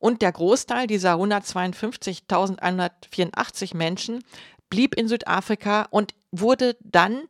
und 0.02 0.22
der 0.22 0.32
Großteil 0.32 0.88
dieser 0.88 1.16
152.184 1.16 3.78
Menschen 3.78 4.24
blieb 4.72 4.96
in 4.96 5.08
Südafrika 5.08 5.88
und 5.92 6.16
wurde 6.32 6.76
dann 6.80 7.28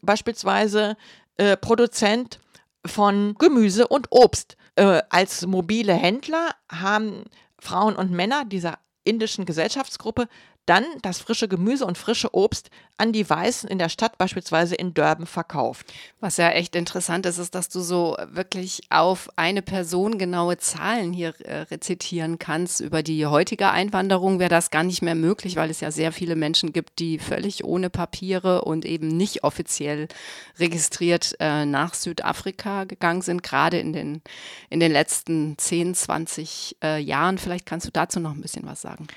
beispielsweise 0.00 0.96
äh, 1.36 1.58
Produzent 1.58 2.40
von 2.86 3.34
Gemüse 3.34 3.86
und 3.86 4.06
Obst. 4.10 4.56
Äh, 4.76 5.02
als 5.10 5.46
mobile 5.46 5.92
Händler 5.92 6.54
haben 6.70 7.24
Frauen 7.58 7.96
und 7.96 8.10
Männer 8.10 8.46
dieser 8.46 8.78
indischen 9.04 9.44
Gesellschaftsgruppe 9.44 10.28
dann 10.66 10.84
das 11.02 11.18
frische 11.18 11.48
Gemüse 11.48 11.84
und 11.84 11.98
frische 11.98 12.34
Obst 12.34 12.70
an 12.96 13.12
die 13.12 13.28
Weißen 13.28 13.68
in 13.68 13.78
der 13.78 13.88
Stadt, 13.88 14.18
beispielsweise 14.18 14.76
in 14.76 14.94
Durban, 14.94 15.26
verkauft. 15.26 15.92
Was 16.20 16.36
ja 16.36 16.50
echt 16.50 16.76
interessant 16.76 17.26
ist, 17.26 17.38
ist, 17.38 17.54
dass 17.54 17.68
du 17.68 17.80
so 17.80 18.16
wirklich 18.28 18.82
auf 18.90 19.28
eine 19.36 19.62
Person 19.62 20.16
genaue 20.16 20.58
Zahlen 20.58 21.12
hier 21.12 21.34
äh, 21.40 21.62
rezitieren 21.62 22.38
kannst. 22.38 22.80
Über 22.80 23.02
die 23.02 23.26
heutige 23.26 23.70
Einwanderung 23.70 24.38
wäre 24.38 24.48
das 24.48 24.70
gar 24.70 24.84
nicht 24.84 25.02
mehr 25.02 25.16
möglich, 25.16 25.56
weil 25.56 25.70
es 25.70 25.80
ja 25.80 25.90
sehr 25.90 26.12
viele 26.12 26.36
Menschen 26.36 26.72
gibt, 26.72 27.00
die 27.00 27.18
völlig 27.18 27.64
ohne 27.64 27.90
Papiere 27.90 28.62
und 28.62 28.84
eben 28.84 29.08
nicht 29.08 29.42
offiziell 29.42 30.08
registriert 30.58 31.34
äh, 31.40 31.66
nach 31.66 31.94
Südafrika 31.94 32.84
gegangen 32.84 33.22
sind, 33.22 33.42
gerade 33.42 33.78
in 33.78 33.92
den, 33.92 34.22
in 34.70 34.78
den 34.78 34.92
letzten 34.92 35.58
10, 35.58 35.94
20 35.94 36.76
äh, 36.82 36.98
Jahren. 36.98 37.38
Vielleicht 37.38 37.66
kannst 37.66 37.86
du 37.86 37.90
dazu 37.90 38.20
noch 38.20 38.32
ein 38.32 38.40
bisschen 38.40 38.66
was 38.66 38.80
sagen. 38.80 39.08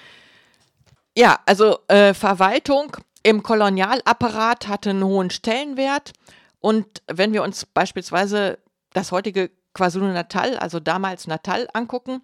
Ja, 1.18 1.40
also 1.48 1.80
äh, 1.88 2.14
Verwaltung 2.14 2.96
im 3.24 3.42
Kolonialapparat 3.42 4.68
hatte 4.68 4.92
einen 4.92 5.04
hohen 5.04 5.32
Stellenwert. 5.32 6.14
Und 6.60 7.02
wenn 7.08 7.34
wir 7.34 7.42
uns 7.42 7.66
beispielsweise 7.66 8.60
das 8.94 9.12
heutige 9.12 9.50
KwaZulu-Natal, 9.74 10.60
also 10.60 10.80
damals 10.80 11.26
Natal, 11.26 11.68
angucken, 11.74 12.22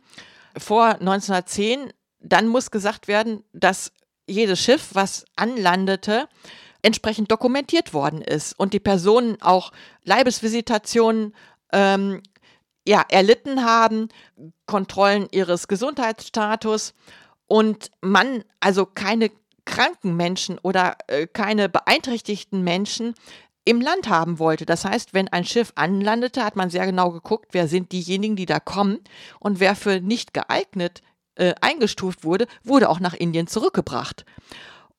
vor 0.55 0.89
1910, 0.89 1.91
dann 2.19 2.45
muss 2.45 2.69
gesagt 2.69 3.07
werden, 3.07 3.43
dass 3.51 3.91
jedes 4.27 4.59
Schiff, 4.59 4.89
was 4.93 5.25
anlandete, 5.35 6.29
entsprechend 6.83 7.31
dokumentiert 7.31 7.95
worden 7.95 8.21
ist 8.21 8.53
und 8.59 8.73
die 8.73 8.79
Personen 8.79 9.41
auch 9.41 9.71
Leibesvisitationen 10.03 11.33
ähm, 11.71 12.21
ja, 12.87 13.03
erlitten 13.09 13.65
haben, 13.65 14.09
Kontrollen 14.67 15.29
ihres 15.31 15.67
Gesundheitsstatus 15.67 16.93
und 17.47 17.91
man 18.01 18.43
also 18.59 18.85
keine 18.85 19.31
kranken 19.65 20.15
Menschen 20.15 20.59
oder 20.59 20.97
äh, 21.07 21.27
keine 21.27 21.69
beeinträchtigten 21.69 22.63
Menschen 22.63 23.15
im 23.65 23.79
Land 23.79 24.09
haben 24.09 24.39
wollte. 24.39 24.65
Das 24.65 24.85
heißt, 24.85 25.13
wenn 25.13 25.29
ein 25.29 25.45
Schiff 25.45 25.71
anlandete, 25.75 26.43
hat 26.43 26.55
man 26.55 26.69
sehr 26.69 26.85
genau 26.85 27.11
geguckt, 27.11 27.49
wer 27.51 27.67
sind 27.67 27.91
diejenigen, 27.91 28.35
die 28.35 28.45
da 28.45 28.59
kommen 28.59 28.99
und 29.39 29.59
wer 29.59 29.75
für 29.75 30.01
nicht 30.01 30.33
geeignet 30.33 31.01
äh, 31.35 31.53
eingestuft 31.61 32.23
wurde, 32.23 32.47
wurde 32.63 32.89
auch 32.89 32.99
nach 32.99 33.13
Indien 33.13 33.47
zurückgebracht. 33.47 34.25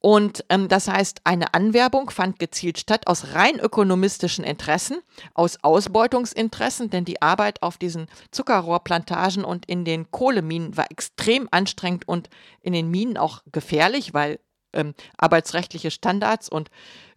Und 0.05 0.45
ähm, 0.51 0.69
das 0.69 0.87
heißt, 0.87 1.23
eine 1.25 1.55
Anwerbung 1.55 2.11
fand 2.11 2.39
gezielt 2.39 2.77
statt 2.77 3.07
aus 3.07 3.33
rein 3.33 3.59
ökonomistischen 3.59 4.45
Interessen, 4.45 4.99
aus 5.33 5.57
Ausbeutungsinteressen, 5.63 6.91
denn 6.91 7.07
die 7.07 7.23
Arbeit 7.23 7.63
auf 7.63 7.79
diesen 7.79 8.09
Zuckerrohrplantagen 8.31 9.47
und 9.47 9.65
in 9.65 9.87
den 9.87 10.11
Kohleminen 10.11 10.77
war 10.77 10.91
extrem 10.91 11.49
anstrengend 11.51 12.07
und 12.07 12.29
in 12.61 12.75
den 12.75 12.91
Minen 12.91 13.17
auch 13.17 13.45
gefährlich, 13.51 14.13
weil 14.13 14.41
ähm, 14.75 14.93
arbeitsrechtliche 15.17 15.91
Standards 15.91 16.51
und 16.51 16.71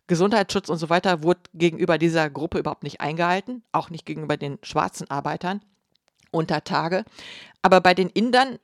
Gesundheitsschutz 0.08 0.70
und 0.70 0.77
so 0.77 0.89
weiter 0.89 1.24
wurde 1.24 1.41
gegenüber 1.53 1.98
dieser 1.98 2.29
Gruppe 2.29 2.60
überhaupt 2.60 2.84
nicht 2.84 3.01
eingehalten, 3.01 3.63
auch 3.74 3.89
nicht 3.89 4.06
gegenüber 4.06 4.38
den 4.38 4.60
schwarzen 4.63 5.12
Arbeitern 5.12 5.60
unter 6.32 6.63
Tage. 6.63 7.03
Aber 7.62 7.82
bei 7.82 7.94
den 7.94 8.08
Indern 8.08 8.60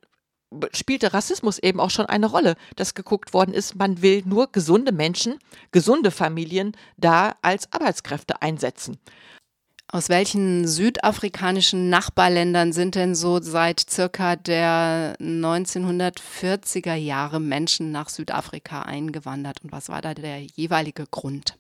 spielte 0.74 1.14
Rassismus 1.14 1.60
eben 1.60 1.80
auch 1.80 1.90
schon 1.90 2.06
eine 2.06 2.28
Rolle, 2.28 2.56
dass 2.76 2.94
geguckt 2.94 3.34
worden 3.34 3.54
ist, 3.54 3.76
man 3.76 4.02
will 4.02 4.24
nur 4.26 4.52
gesunde 4.52 4.92
Menschen, 4.92 5.40
gesunde 5.72 6.12
Familien 6.12 6.76
da 6.98 7.36
als 7.42 7.72
Arbeitskräfte 7.72 8.42
einsetzen. 8.42 9.00
Aus 9.88 10.10
welchen 10.10 10.68
südafrikanischen 10.68 11.90
Nachbarländern 11.90 12.74
sind 12.74 12.96
denn 12.96 13.14
so 13.14 13.40
seit 13.40 13.80
circa 13.88 14.36
der 14.36 15.16
1940er 15.20 16.96
Jahre 16.96 17.40
Menschen 17.40 17.92
nach 17.92 18.10
Südafrika 18.10 18.82
eingewandert 18.82 19.64
und 19.64 19.72
was 19.72 19.90
war 19.90 20.02
da 20.02 20.16
der 20.16 20.42
jeweilige 20.42 21.06
Grund? 21.06 21.60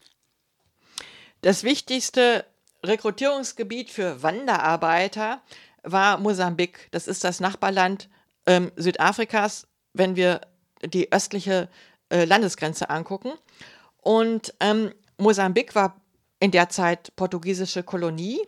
Das 1.41 1.63
wichtigste 1.63 2.45
Rekrutierungsgebiet 2.83 3.91
für 3.91 4.23
Wanderarbeiter 4.23 5.41
war 5.83 6.17
Mosambik. 6.17 6.87
Das 6.91 7.07
ist 7.07 7.23
das 7.23 7.39
Nachbarland 7.39 8.09
ähm, 8.45 8.71
Südafrikas, 8.75 9.67
wenn 9.93 10.15
wir 10.15 10.41
die 10.83 11.11
östliche 11.11 11.69
äh, 12.09 12.25
Landesgrenze 12.25 12.89
angucken. 12.89 13.33
Und 13.97 14.53
ähm, 14.59 14.93
Mosambik 15.17 15.75
war 15.75 16.01
in 16.39 16.51
der 16.51 16.69
Zeit 16.69 17.15
portugiesische 17.15 17.83
Kolonie. 17.83 18.39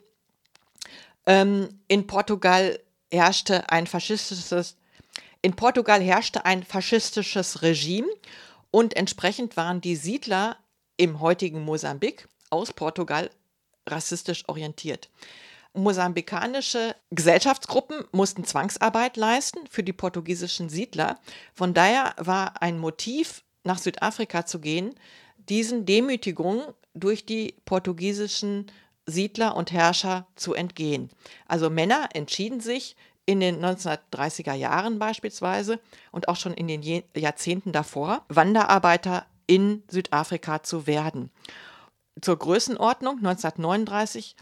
Ähm, 1.25 1.79
in 1.87 2.07
Portugal 2.07 2.79
herrschte 3.11 3.69
ein 3.69 3.87
faschistisches 3.87 4.75
in 5.45 5.55
Portugal 5.55 6.01
herrschte 6.01 6.43
ein 6.43 6.63
faschistisches 6.63 7.61
Regime 7.61 8.07
und 8.71 8.95
entsprechend 8.95 9.55
waren 9.55 9.79
die 9.79 9.95
Siedler 9.95 10.57
im 10.97 11.19
heutigen 11.19 11.63
Mosambik 11.63 12.27
aus 12.49 12.73
Portugal 12.73 13.29
rassistisch 13.85 14.43
orientiert. 14.47 15.07
Mosambikanische 15.75 16.95
Gesellschaftsgruppen 17.11 18.05
mussten 18.11 18.45
Zwangsarbeit 18.45 19.17
leisten 19.17 19.59
für 19.69 19.83
die 19.83 19.93
portugiesischen 19.93 20.69
Siedler. 20.69 21.19
Von 21.53 21.73
daher 21.73 22.13
war 22.17 22.61
ein 22.61 22.79
Motiv, 22.79 23.43
nach 23.63 23.77
Südafrika 23.77 24.45
zu 24.45 24.59
gehen, 24.59 24.95
diesen 25.49 25.85
Demütigungen 25.85 26.61
durch 26.93 27.25
die 27.25 27.55
portugiesischen 27.65 28.71
Siedler 29.05 29.55
und 29.55 29.71
Herrscher 29.71 30.27
zu 30.35 30.53
entgehen. 30.53 31.09
Also 31.47 31.69
Männer 31.69 32.09
entschieden 32.13 32.59
sich 32.59 32.95
in 33.25 33.39
den 33.39 33.63
1930er 33.63 34.53
Jahren 34.53 34.99
beispielsweise 34.99 35.79
und 36.11 36.27
auch 36.27 36.35
schon 36.35 36.53
in 36.53 36.67
den 36.67 37.03
Jahrzehnten 37.15 37.71
davor, 37.71 38.23
Wanderarbeiter 38.29 39.25
in 39.47 39.83
Südafrika 39.89 40.63
zu 40.63 40.87
werden. 40.87 41.31
Zur 42.21 42.37
Größenordnung 42.37 43.17
1939 43.17 44.35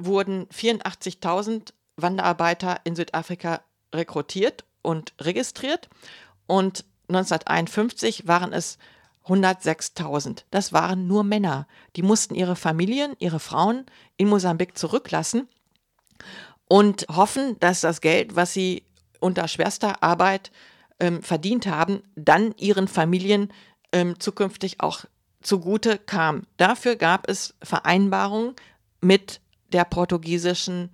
wurden 0.00 0.46
84.000 0.46 1.72
Wanderarbeiter 1.96 2.80
in 2.84 2.96
Südafrika 2.96 3.60
rekrutiert 3.94 4.64
und 4.82 5.14
registriert 5.20 5.88
und 6.46 6.84
1951 7.08 8.26
waren 8.26 8.52
es 8.52 8.78
106.000. 9.26 10.44
Das 10.50 10.72
waren 10.72 11.06
nur 11.06 11.24
Männer. 11.24 11.66
Die 11.96 12.02
mussten 12.02 12.34
ihre 12.34 12.56
Familien, 12.56 13.14
ihre 13.18 13.40
Frauen 13.40 13.86
in 14.16 14.28
Mosambik 14.28 14.76
zurücklassen 14.76 15.48
und 16.68 17.06
hoffen, 17.14 17.58
dass 17.60 17.80
das 17.80 18.00
Geld, 18.00 18.36
was 18.36 18.52
sie 18.52 18.84
unter 19.20 19.48
schwerster 19.48 20.02
Arbeit 20.02 20.50
ähm, 21.00 21.22
verdient 21.22 21.66
haben, 21.66 22.02
dann 22.14 22.54
ihren 22.58 22.88
Familien 22.88 23.52
ähm, 23.92 24.20
zukünftig 24.20 24.80
auch 24.80 25.04
zugute 25.40 25.98
kam. 25.98 26.42
Dafür 26.56 26.96
gab 26.96 27.28
es 27.28 27.54
Vereinbarungen 27.62 28.54
mit 29.00 29.40
der 29.72 29.84
portugiesischen 29.84 30.90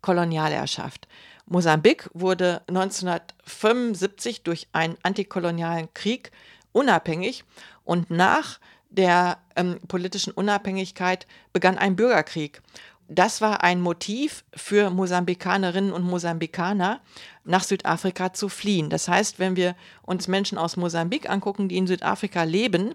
Kolonialherrschaft. 0.00 1.08
Mosambik 1.46 2.08
wurde 2.14 2.62
1975 2.68 4.42
durch 4.42 4.68
einen 4.72 4.96
antikolonialen 5.02 5.92
Krieg 5.94 6.30
unabhängig 6.72 7.44
und 7.84 8.10
nach 8.10 8.58
der 8.90 9.38
ähm, 9.56 9.78
politischen 9.88 10.32
Unabhängigkeit 10.32 11.26
begann 11.52 11.78
ein 11.78 11.96
Bürgerkrieg. 11.96 12.62
Das 13.08 13.40
war 13.42 13.62
ein 13.62 13.82
Motiv 13.82 14.44
für 14.54 14.88
Mosambikanerinnen 14.88 15.92
und 15.92 16.04
Mosambikaner, 16.04 17.00
nach 17.44 17.62
Südafrika 17.62 18.32
zu 18.32 18.48
fliehen. 18.48 18.88
Das 18.88 19.08
heißt, 19.08 19.38
wenn 19.38 19.56
wir 19.56 19.76
uns 20.02 20.26
Menschen 20.26 20.56
aus 20.56 20.76
Mosambik 20.76 21.28
angucken, 21.28 21.68
die 21.68 21.76
in 21.76 21.86
Südafrika 21.86 22.44
leben, 22.44 22.94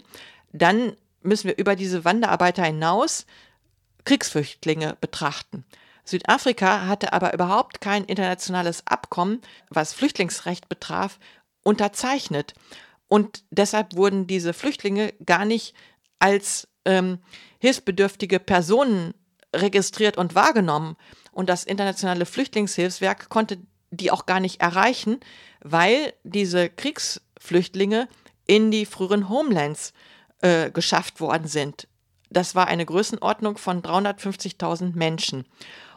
dann 0.52 0.94
müssen 1.22 1.48
wir 1.48 1.58
über 1.58 1.76
diese 1.76 2.04
Wanderarbeiter 2.04 2.64
hinaus 2.64 3.26
Kriegsflüchtlinge 4.04 4.96
betrachten. 5.00 5.64
Südafrika 6.04 6.86
hatte 6.86 7.12
aber 7.12 7.32
überhaupt 7.32 7.80
kein 7.80 8.04
internationales 8.04 8.86
Abkommen, 8.86 9.40
was 9.68 9.92
Flüchtlingsrecht 9.92 10.68
betraf, 10.68 11.18
unterzeichnet. 11.62 12.54
Und 13.08 13.44
deshalb 13.50 13.96
wurden 13.96 14.26
diese 14.26 14.52
Flüchtlinge 14.52 15.12
gar 15.24 15.44
nicht 15.44 15.74
als 16.18 16.68
ähm, 16.84 17.18
hilfsbedürftige 17.58 18.40
Personen 18.40 19.14
registriert 19.54 20.16
und 20.16 20.34
wahrgenommen. 20.34 20.96
Und 21.32 21.48
das 21.48 21.64
internationale 21.64 22.26
Flüchtlingshilfswerk 22.26 23.28
konnte 23.28 23.58
die 23.90 24.10
auch 24.10 24.26
gar 24.26 24.40
nicht 24.40 24.60
erreichen, 24.60 25.18
weil 25.60 26.12
diese 26.22 26.70
Kriegsflüchtlinge 26.70 28.08
in 28.46 28.70
die 28.70 28.86
früheren 28.86 29.28
Homelands 29.28 29.92
äh, 30.42 30.70
geschafft 30.70 31.20
worden 31.20 31.48
sind 31.48 31.88
das 32.30 32.54
war 32.54 32.68
eine 32.68 32.86
Größenordnung 32.86 33.58
von 33.58 33.82
350.000 33.82 34.96
Menschen. 34.96 35.44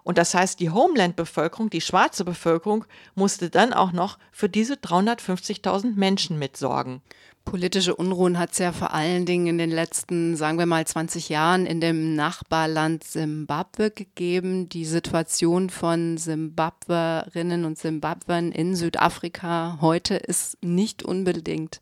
Und 0.03 0.17
das 0.17 0.33
heißt, 0.33 0.59
die 0.59 0.69
Homeland-Bevölkerung, 0.69 1.69
die 1.69 1.79
schwarze 1.79 2.25
Bevölkerung, 2.25 2.85
musste 3.15 3.49
dann 3.49 3.71
auch 3.71 3.93
noch 3.93 4.17
für 4.31 4.49
diese 4.49 4.73
350.000 4.73 5.95
Menschen 5.95 6.37
mitsorgen. 6.37 7.01
Politische 7.45 7.95
Unruhen 7.95 8.39
hat 8.39 8.51
es 8.51 8.59
ja 8.59 8.71
vor 8.71 8.93
allen 8.93 9.25
Dingen 9.25 9.47
in 9.47 9.57
den 9.57 9.69
letzten, 9.69 10.35
sagen 10.37 10.57
wir 10.57 10.65
mal, 10.65 10.85
20 10.85 11.27
Jahren 11.27 11.65
in 11.65 11.81
dem 11.81 12.15
Nachbarland 12.15 13.03
Simbabwe 13.03 13.91
gegeben. 13.91 14.69
Die 14.69 14.85
Situation 14.85 15.69
von 15.69 16.17
Simbabwerinnen 16.17 17.65
und 17.65 17.77
Simbabwern 17.77 18.51
in 18.53 18.75
Südafrika 18.75 19.79
heute 19.81 20.15
ist 20.15 20.57
nicht 20.63 21.03
unbedingt 21.03 21.79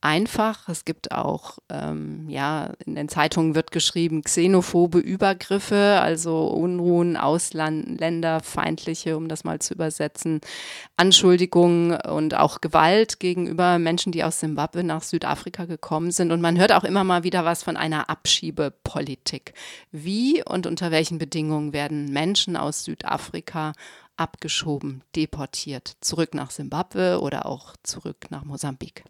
einfach. 0.00 0.68
Es 0.68 0.84
gibt 0.84 1.12
auch, 1.12 1.58
ähm, 1.68 2.28
ja, 2.28 2.72
in 2.84 2.94
den 2.94 3.08
Zeitungen 3.08 3.54
wird 3.54 3.70
geschrieben, 3.70 4.22
xenophobe 4.22 4.98
Übergriffe, 4.98 6.00
also 6.00 6.48
Unruhen, 6.48 7.16
ausländerfeindliche, 7.16 9.16
um 9.16 9.28
das 9.28 9.44
mal 9.44 9.58
zu 9.58 9.74
übersetzen, 9.74 10.40
Anschuldigungen 10.96 12.00
und 12.00 12.34
auch 12.34 12.60
Gewalt 12.60 13.20
gegenüber 13.20 13.78
Menschen, 13.78 14.12
die 14.12 14.24
aus 14.24 14.40
Simbabwe 14.40 14.84
nach 14.84 15.02
Südafrika 15.02 15.66
gekommen 15.66 16.10
sind. 16.10 16.32
Und 16.32 16.40
man 16.40 16.58
hört 16.58 16.72
auch 16.72 16.84
immer 16.84 17.04
mal 17.04 17.22
wieder 17.22 17.44
was 17.44 17.62
von 17.62 17.76
einer 17.76 18.08
Abschiebepolitik. 18.08 19.52
Wie 19.92 20.42
und 20.42 20.66
unter 20.66 20.90
welchen 20.90 21.18
Bedingungen 21.18 21.72
werden 21.72 22.06
Menschen 22.06 22.56
aus 22.56 22.84
Südafrika 22.84 23.72
abgeschoben, 24.16 25.02
deportiert, 25.16 25.96
zurück 26.00 26.34
nach 26.34 26.50
Simbabwe 26.50 27.20
oder 27.20 27.46
auch 27.46 27.74
zurück 27.82 28.26
nach 28.30 28.44
Mosambik? 28.44 29.04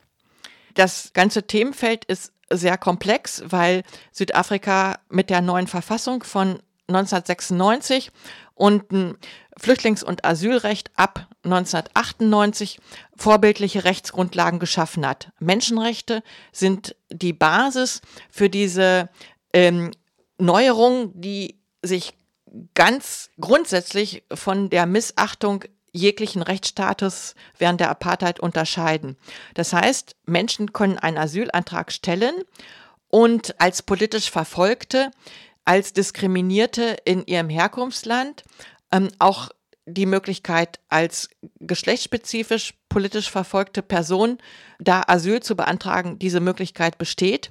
Das 0.75 1.13
ganze 1.13 1.47
Themenfeld 1.47 2.05
ist 2.05 2.33
sehr 2.51 2.79
komplex, 2.79 3.43
weil 3.47 3.83
Südafrika 4.13 4.99
mit 5.09 5.31
der 5.31 5.41
neuen 5.41 5.67
Verfassung 5.67 6.23
von 6.23 6.59
1996 6.89 8.11
und 8.55 8.91
ein 8.93 9.17
Flüchtlings- 9.59 10.05
und 10.05 10.25
Asylrecht 10.25 10.91
ab 10.97 11.29
1998 11.45 12.79
vorbildliche 13.17 13.85
Rechtsgrundlagen 13.85 14.59
geschaffen 14.59 15.07
hat. 15.07 15.33
Menschenrechte 15.39 16.23
sind 16.53 16.97
die 17.11 17.33
Basis 17.33 18.03
für 18.31 18.51
diese 18.51 19.09
ähm, 19.53 19.93
Neuerungen, 20.39 21.13
die 21.19 21.61
sich 21.83 22.15
ganz 22.75 23.31
grundsätzlich 23.41 24.25
von 24.33 24.71
der 24.71 24.87
Missachtung 24.87 25.65
jeglichen 25.93 26.43
Rechtsstatus 26.43 27.35
während 27.59 27.81
der 27.81 27.91
Apartheid 27.91 28.41
unterscheiden. 28.41 29.17
Das 29.55 29.73
heißt, 29.73 30.17
Menschen 30.27 30.73
können 30.73 30.99
einen 30.99 31.19
Asylantrag 31.19 31.93
stellen 31.93 32.35
und 33.09 33.61
als 33.61 33.83
politisch 33.83 34.31
Verfolgte, 34.31 35.11
als 35.65 35.93
Diskriminierte 35.93 36.97
in 37.05 37.27
ihrem 37.27 37.49
Herkunftsland 37.49 38.45
ähm, 38.93 39.09
auch 39.19 39.51
die 39.87 40.07
Möglichkeit, 40.07 40.79
als 40.89 41.31
geschlechtsspezifisch 41.59 42.75
politisch 42.89 43.31
verfolgte 43.31 43.83
Person 43.83 44.39
da 44.79 45.03
Asyl 45.07 45.41
zu 45.41 45.57
beantragen, 45.57 46.19
diese 46.19 46.41
Möglichkeit 46.41 46.99
besteht. 46.99 47.51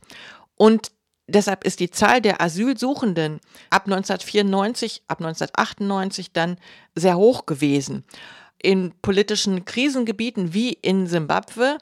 Und 0.56 0.92
deshalb 1.30 1.64
ist 1.64 1.80
die 1.80 1.92
Zahl 1.92 2.22
der 2.22 2.42
Asylsuchenden 2.42 3.40
ab 3.70 3.86
1994, 3.86 5.04
ab 5.08 5.20
1998 5.20 6.34
dann 6.34 6.58
sehr 6.96 7.18
hoch 7.18 7.46
gewesen. 7.46 8.04
In 8.62 8.94
politischen 9.02 9.64
Krisengebieten 9.66 10.54
wie 10.54 10.74
in 10.74 11.08
Simbabwe 11.08 11.78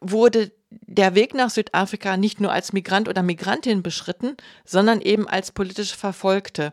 wurde 0.00 0.52
der 0.70 1.14
Weg 1.14 1.34
nach 1.34 1.50
Südafrika 1.50 2.16
nicht 2.16 2.40
nur 2.40 2.52
als 2.52 2.72
Migrant 2.72 3.08
oder 3.08 3.22
Migrantin 3.22 3.82
beschritten, 3.82 4.36
sondern 4.64 5.02
eben 5.02 5.28
als 5.28 5.52
politisch 5.52 5.94
Verfolgte. 5.94 6.72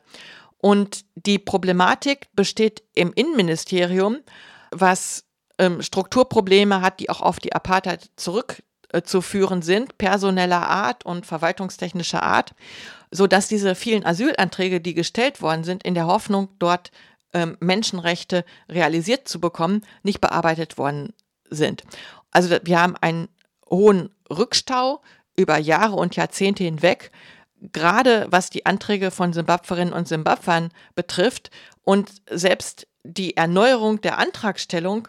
Und 0.57 1.05
die 1.15 1.39
Problematik 1.39 2.27
besteht 2.35 2.83
im 2.95 3.11
Innenministerium, 3.13 4.19
was 4.71 5.25
ähm, 5.57 5.81
Strukturprobleme 5.81 6.81
hat, 6.81 6.99
die 6.99 7.09
auch 7.09 7.21
auf 7.21 7.39
die 7.39 7.53
Apartheid 7.53 8.09
zurück 8.15 8.61
äh, 8.91 9.01
zu 9.01 9.21
führen 9.21 9.61
sind, 9.61 9.97
personeller 9.97 10.67
Art 10.67 11.05
und 11.05 11.25
verwaltungstechnischer 11.25 12.23
Art, 12.23 12.53
so 13.11 13.27
dass 13.27 13.47
diese 13.47 13.75
vielen 13.75 14.05
Asylanträge, 14.05 14.81
die 14.81 14.93
gestellt 14.93 15.41
worden 15.41 15.63
sind, 15.63 15.83
in 15.83 15.93
der 15.93 16.07
Hoffnung, 16.07 16.49
dort 16.59 16.91
ähm, 17.33 17.57
Menschenrechte 17.59 18.45
realisiert 18.67 19.27
zu 19.27 19.39
bekommen, 19.39 19.85
nicht 20.03 20.21
bearbeitet 20.21 20.77
worden 20.77 21.13
sind. 21.49 21.83
Also 22.31 22.57
wir 22.63 22.79
haben 22.81 22.95
einen 22.97 23.27
hohen 23.69 24.09
Rückstau 24.29 25.01
über 25.35 25.57
Jahre 25.57 25.95
und 25.95 26.15
Jahrzehnte 26.15 26.63
hinweg, 26.63 27.11
gerade 27.61 28.27
was 28.29 28.49
die 28.49 28.65
Anträge 28.65 29.11
von 29.11 29.33
Simbabwerinnen 29.33 29.93
und 29.93 30.07
Simbabwern 30.07 30.71
betrifft. 30.95 31.51
Und 31.83 32.11
selbst 32.29 32.87
die 33.03 33.37
Erneuerung 33.37 34.01
der 34.01 34.17
Antragstellung 34.17 35.07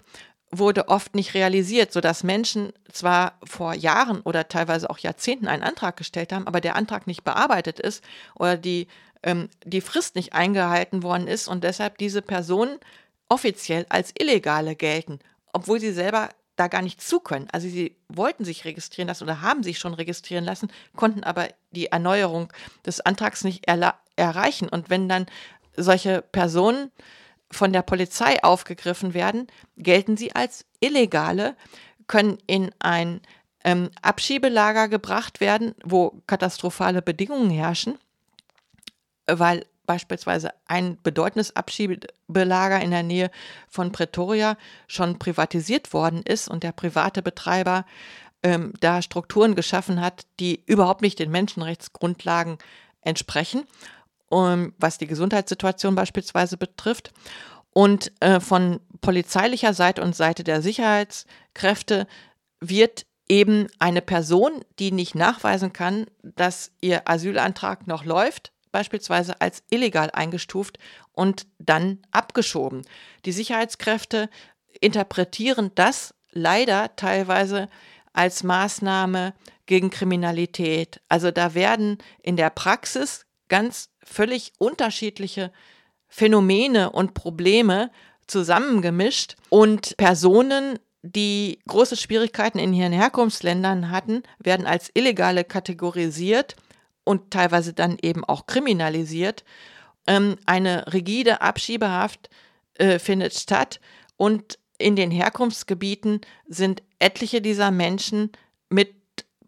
wurde 0.50 0.88
oft 0.88 1.14
nicht 1.14 1.34
realisiert, 1.34 1.92
sodass 1.92 2.24
Menschen 2.24 2.72
zwar 2.90 3.38
vor 3.44 3.74
Jahren 3.74 4.20
oder 4.22 4.48
teilweise 4.48 4.90
auch 4.90 4.98
Jahrzehnten 4.98 5.46
einen 5.46 5.62
Antrag 5.62 5.96
gestellt 5.96 6.32
haben, 6.32 6.46
aber 6.46 6.60
der 6.60 6.76
Antrag 6.76 7.06
nicht 7.06 7.22
bearbeitet 7.22 7.78
ist 7.78 8.02
oder 8.34 8.56
die, 8.56 8.88
ähm, 9.22 9.48
die 9.64 9.80
Frist 9.80 10.16
nicht 10.16 10.32
eingehalten 10.32 11.02
worden 11.02 11.28
ist 11.28 11.46
und 11.46 11.62
deshalb 11.62 11.98
diese 11.98 12.20
Personen 12.20 12.78
offiziell 13.28 13.86
als 13.88 14.12
Illegale 14.18 14.74
gelten, 14.74 15.20
obwohl 15.52 15.78
sie 15.78 15.92
selber 15.92 16.30
da 16.56 16.66
gar 16.68 16.82
nicht 16.82 17.00
zu 17.00 17.20
können. 17.20 17.48
Also 17.52 17.68
sie 17.68 17.96
wollten 18.08 18.44
sich 18.44 18.64
registrieren 18.64 19.08
lassen 19.08 19.24
oder 19.24 19.40
haben 19.40 19.62
sich 19.62 19.78
schon 19.78 19.94
registrieren 19.94 20.44
lassen, 20.44 20.70
konnten 20.96 21.22
aber 21.22 21.48
die 21.70 21.86
Erneuerung 21.86 22.52
des 22.84 23.00
Antrags 23.00 23.44
nicht 23.44 23.66
erreichen. 24.16 24.68
Und 24.68 24.90
wenn 24.90 25.08
dann 25.08 25.26
solche 25.76 26.22
Personen 26.22 26.90
von 27.50 27.72
der 27.72 27.82
Polizei 27.82 28.42
aufgegriffen 28.42 29.14
werden, 29.14 29.46
gelten 29.76 30.16
sie 30.16 30.34
als 30.34 30.64
Illegale, 30.80 31.56
können 32.06 32.38
in 32.46 32.70
ein 32.78 33.20
ähm, 33.64 33.90
Abschiebelager 34.02 34.88
gebracht 34.88 35.40
werden, 35.40 35.74
wo 35.84 36.22
katastrophale 36.26 37.02
Bedingungen 37.02 37.50
herrschen, 37.50 37.98
weil 39.26 39.66
beispielsweise 39.86 40.52
ein 40.66 40.98
bedeutendes 41.02 41.56
Abschiebelager 41.56 42.80
in 42.80 42.92
der 42.92 43.02
Nähe 43.02 43.30
von 43.68 43.90
Pretoria 43.90 44.56
schon 44.86 45.18
privatisiert 45.18 45.92
worden 45.92 46.22
ist 46.22 46.48
und 46.48 46.62
der 46.62 46.72
private 46.72 47.22
Betreiber 47.22 47.84
ähm, 48.42 48.72
da 48.80 49.02
Strukturen 49.02 49.54
geschaffen 49.56 50.00
hat, 50.00 50.26
die 50.38 50.62
überhaupt 50.66 51.02
nicht 51.02 51.18
den 51.18 51.30
Menschenrechtsgrundlagen 51.30 52.58
entsprechen 53.02 53.66
um, 54.30 54.72
was 54.78 54.96
die 54.96 55.06
Gesundheitssituation 55.06 55.94
beispielsweise 55.94 56.56
betrifft. 56.56 57.12
Und 57.72 58.12
äh, 58.20 58.40
von 58.40 58.80
polizeilicher 59.00 59.74
Seite 59.74 60.02
und 60.02 60.16
Seite 60.16 60.42
der 60.42 60.62
Sicherheitskräfte 60.62 62.06
wird 62.60 63.06
eben 63.28 63.68
eine 63.78 64.02
Person, 64.02 64.64
die 64.78 64.90
nicht 64.90 65.14
nachweisen 65.14 65.72
kann, 65.72 66.06
dass 66.22 66.72
ihr 66.80 67.08
Asylantrag 67.08 67.86
noch 67.86 68.04
läuft, 68.04 68.52
beispielsweise 68.72 69.40
als 69.40 69.62
illegal 69.70 70.10
eingestuft 70.12 70.78
und 71.12 71.46
dann 71.58 71.98
abgeschoben. 72.10 72.82
Die 73.24 73.32
Sicherheitskräfte 73.32 74.28
interpretieren 74.80 75.70
das 75.74 76.14
leider 76.32 76.94
teilweise 76.96 77.68
als 78.12 78.42
Maßnahme 78.42 79.34
gegen 79.66 79.90
Kriminalität. 79.90 81.00
Also 81.08 81.30
da 81.30 81.54
werden 81.54 81.98
in 82.22 82.36
der 82.36 82.50
Praxis 82.50 83.26
ganz 83.48 83.89
völlig 84.02 84.52
unterschiedliche 84.58 85.52
Phänomene 86.08 86.90
und 86.90 87.14
Probleme 87.14 87.90
zusammengemischt 88.26 89.36
und 89.48 89.96
Personen, 89.96 90.78
die 91.02 91.58
große 91.66 91.96
Schwierigkeiten 91.96 92.58
in 92.58 92.72
ihren 92.72 92.92
Herkunftsländern 92.92 93.90
hatten, 93.90 94.22
werden 94.38 94.66
als 94.66 94.90
Illegale 94.94 95.44
kategorisiert 95.44 96.56
und 97.04 97.30
teilweise 97.30 97.72
dann 97.72 97.96
eben 98.02 98.24
auch 98.24 98.46
kriminalisiert. 98.46 99.44
Ähm, 100.06 100.36
eine 100.46 100.92
rigide 100.92 101.40
Abschiebehaft 101.40 102.28
äh, 102.74 102.98
findet 102.98 103.34
statt 103.34 103.80
und 104.16 104.58
in 104.78 104.96
den 104.96 105.10
Herkunftsgebieten 105.10 106.20
sind 106.46 106.82
etliche 106.98 107.40
dieser 107.40 107.70
Menschen 107.70 108.32
mit 108.68 108.99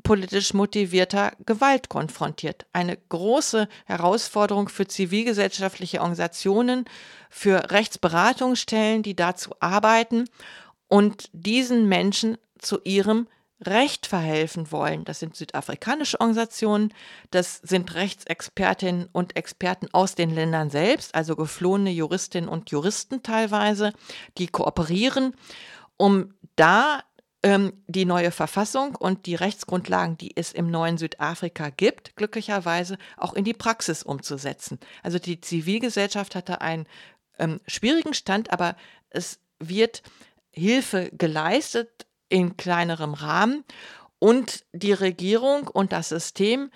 politisch 0.03 0.55
motivierter 0.55 1.33
Gewalt 1.45 1.89
konfrontiert. 1.89 2.67
Eine 2.73 2.97
große 2.97 3.69
Herausforderung 3.87 4.69
für 4.69 4.87
zivilgesellschaftliche 4.87 6.01
Organisationen, 6.01 6.85
für 7.31 7.71
Rechtsberatungsstellen, 7.71 9.03
die 9.03 9.17
dazu 9.17 9.51
arbeiten 9.61 10.29
und 10.89 11.31
diesen 11.33 11.89
Menschen 11.89 12.37
zu 12.59 12.81
ihrem 12.85 13.27
Recht 13.65 14.07
verhelfen 14.07 14.73
wollen. 14.73 15.05
Das 15.05 15.21
sind 15.21 15.37
südafrikanische 15.37 16.21
Organisationen, 16.21 16.93
das 17.31 17.61
sind 17.63 17.95
Rechtsexpertinnen 17.95 19.09
und 19.13 19.37
Experten 19.37 19.89
aus 19.93 20.15
den 20.15 20.35
Ländern 20.35 20.69
selbst, 20.71 21.15
also 21.15 21.37
geflohene 21.37 21.91
Juristinnen 21.91 22.49
und 22.49 22.71
Juristen 22.71 23.23
teilweise, 23.23 23.93
die 24.39 24.49
kooperieren, 24.49 25.35
um 25.97 26.35
da 26.57 27.05
die 27.45 28.05
neue 28.05 28.31
Verfassung 28.31 28.95
und 28.95 29.27
die 29.27 29.35
Rechtsgrundlagen, 29.35 30.17
die 30.17 30.37
es 30.37 30.53
im 30.53 30.71
neuen 30.71 30.97
Südafrika 30.97 31.71
gibt, 31.71 32.15
glücklicherweise 32.15 32.99
auch 33.17 33.35
in 33.35 33.45
die 33.45 33.53
Praxis 33.53 34.05
umzusetzen. 34.05 34.79
Also 35.03 35.19
die 35.19 35.41
Zivilgesellschaft 35.41 36.37
hatte 36.37 36.61
einen 36.61 36.87
ähm, 37.41 37.61
schwierigen 37.67 38.15
Stand, 38.15 38.53
aber 38.53 38.77
es 39.11 39.41
wird 39.59 40.05
Hilfe 40.51 41.11
geleistet 41.13 42.07
in 42.29 42.57
kleinerem 42.57 43.15
Rahmen 43.15 43.65
und 44.21 44.65
die 44.73 44.93
Regierung 44.93 45.67
und 45.67 45.93
das 45.93 46.11
System 46.11 46.71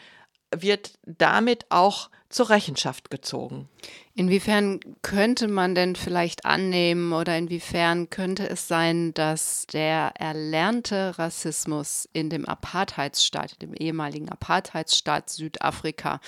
wird 0.54 0.94
damit 1.04 1.66
auch 1.70 2.10
zur 2.28 2.50
Rechenschaft 2.50 3.10
gezogen. 3.10 3.68
Inwiefern 4.14 4.80
könnte 5.02 5.48
man 5.48 5.74
denn 5.74 5.94
vielleicht 5.94 6.44
annehmen 6.44 7.12
oder 7.12 7.36
inwiefern 7.36 8.10
könnte 8.10 8.48
es 8.48 8.66
sein, 8.66 9.14
dass 9.14 9.66
der 9.66 10.12
erlernte 10.18 11.18
Rassismus 11.18 12.08
in 12.12 12.30
dem 12.30 12.44
Apartheidsstaat, 12.46 13.60
dem 13.62 13.74
ehemaligen 13.74 14.28
Apartheidsstaat 14.28 15.30
Südafrika, 15.30 16.20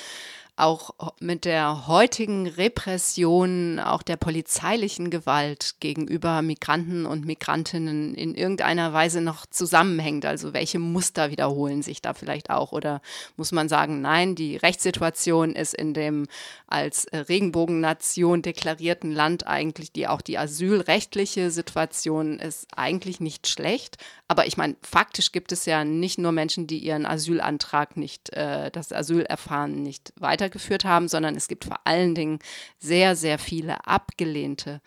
auch 0.58 0.90
mit 1.20 1.44
der 1.44 1.86
heutigen 1.86 2.46
Repression, 2.46 3.78
auch 3.78 4.02
der 4.02 4.16
polizeilichen 4.16 5.10
Gewalt 5.10 5.76
gegenüber 5.80 6.42
Migranten 6.42 7.06
und 7.06 7.24
Migrantinnen 7.24 8.14
in 8.14 8.34
irgendeiner 8.34 8.92
Weise 8.92 9.20
noch 9.20 9.46
zusammenhängt. 9.46 10.26
Also 10.26 10.52
welche 10.52 10.78
Muster 10.78 11.30
wiederholen 11.30 11.82
sich 11.82 12.02
da 12.02 12.12
vielleicht 12.14 12.50
auch? 12.50 12.72
Oder 12.72 13.00
muss 13.36 13.52
man 13.52 13.68
sagen, 13.68 14.00
nein, 14.00 14.34
die 14.34 14.56
Rechtssituation 14.56 15.52
ist 15.54 15.74
in 15.74 15.94
dem 15.94 16.26
als 16.66 17.06
Regenbogennation 17.12 18.42
deklarierten 18.42 19.12
Land 19.12 19.46
eigentlich, 19.46 19.92
die 19.92 20.08
auch 20.08 20.20
die 20.20 20.38
asylrechtliche 20.38 21.50
Situation 21.50 22.38
ist 22.38 22.66
eigentlich 22.76 23.20
nicht 23.20 23.48
schlecht. 23.48 23.96
Aber 24.26 24.46
ich 24.46 24.58
meine, 24.58 24.76
faktisch 24.82 25.32
gibt 25.32 25.52
es 25.52 25.64
ja 25.64 25.84
nicht 25.84 26.18
nur 26.18 26.32
Menschen, 26.32 26.66
die 26.66 26.78
ihren 26.78 27.06
Asylantrag 27.06 27.96
nicht, 27.96 28.30
äh, 28.34 28.70
das 28.70 28.92
Asylerfahren 28.92 29.82
nicht 29.82 30.12
weitergeführt 30.48 30.84
haben, 30.84 31.08
sondern 31.08 31.36
es 31.36 31.48
gibt 31.48 31.64
vor 31.64 31.78
allen 31.84 32.14
Dingen 32.14 32.38
sehr, 32.78 33.16
sehr 33.16 33.38
viele 33.38 33.86
abgelehnte 33.86 34.80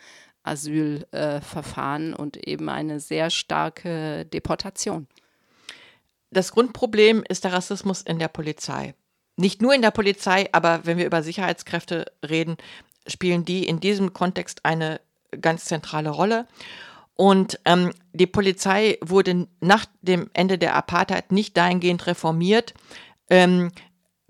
Asylverfahren 0.44 2.14
äh, 2.14 2.16
und 2.16 2.48
eben 2.48 2.70
eine 2.70 3.00
sehr 3.00 3.30
starke 3.30 4.26
Deportation. 4.26 5.08
Das 6.32 6.52
Grundproblem 6.52 7.24
ist 7.28 7.44
der 7.44 7.54
Rassismus 7.54 8.02
in 8.02 8.18
der 8.18 8.30
Polizei. 8.30 8.96
Nicht 9.38 9.62
nur 9.62 9.74
in 9.74 9.82
der 9.82 9.92
Polizei, 9.92 10.50
aber 10.52 10.82
wenn 10.86 10.98
wir 10.98 11.06
über 11.06 11.24
Sicherheitskräfte 11.24 12.06
reden, 12.28 12.58
spielen 13.08 13.46
die 13.46 13.68
in 13.68 13.80
diesem 13.80 14.14
Kontext 14.14 14.66
eine 14.66 15.02
ganz 15.40 15.66
zentrale 15.66 16.10
Rolle. 16.10 16.48
Und 17.16 17.60
ähm, 17.66 17.92
die 18.14 18.28
Polizei 18.28 18.98
wurde 19.02 19.48
nach 19.60 19.86
dem 20.02 20.30
Ende 20.34 20.58
der 20.58 20.76
Apartheid 20.76 21.32
nicht 21.32 21.56
dahingehend 21.56 22.08
reformiert, 22.08 22.74
ähm, 23.30 23.72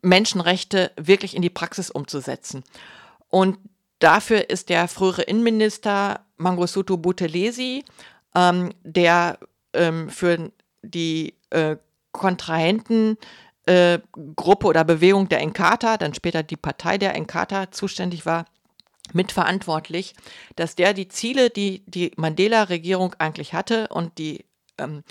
Menschenrechte 0.02 0.92
wirklich 0.98 1.36
in 1.36 1.42
die 1.42 1.50
Praxis 1.50 1.90
umzusetzen. 1.90 2.64
Und 3.30 3.58
dafür 4.00 4.50
ist 4.50 4.70
der 4.70 4.88
frühere 4.88 5.24
Innenminister 5.24 6.26
Mangosuthu 6.38 6.98
Buthelezi, 6.98 7.84
ähm, 8.36 8.74
der 8.84 9.38
ähm, 9.74 10.10
für 10.10 10.52
die 10.82 11.36
äh, 11.52 11.78
Kontrahenten 12.12 13.18
äh, 13.66 14.00
oder 14.64 14.84
Bewegung 14.84 15.30
der 15.30 15.40
Enkata, 15.40 15.98
dann 15.98 16.14
später 16.14 16.44
die 16.44 16.58
Partei 16.58 16.98
der 16.98 17.16
Enkata 17.16 17.72
zuständig 17.72 18.26
war, 18.26 18.46
mitverantwortlich, 19.14 20.14
dass 20.56 20.76
der 20.76 20.94
die 20.94 21.08
Ziele, 21.08 21.50
die 21.50 21.84
die 21.86 22.12
Mandela-Regierung 22.16 23.16
eigentlich 23.20 23.54
hatte 23.54 23.88
und 23.90 24.18
die 24.18 24.46
ähm, 24.78 25.04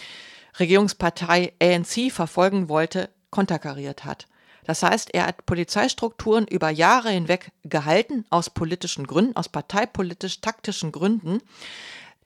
Regierungspartei 0.59 1.53
ANC 1.63 2.11
verfolgen 2.11 2.69
wollte, 2.69 3.11
konterkariert 3.31 4.05
hat. 4.05 4.27
Das 4.71 4.85
heißt, 4.85 5.13
er 5.15 5.27
hat 5.27 5.47
Polizeistrukturen 5.47 6.47
über 6.47 6.71
Jahre 6.71 7.11
hinweg 7.11 7.51
gehalten, 7.65 8.25
aus 8.31 8.51
politischen 8.51 9.05
Gründen, 9.05 9.35
aus 9.35 9.49
parteipolitisch-taktischen 9.49 10.93
Gründen, 10.93 11.43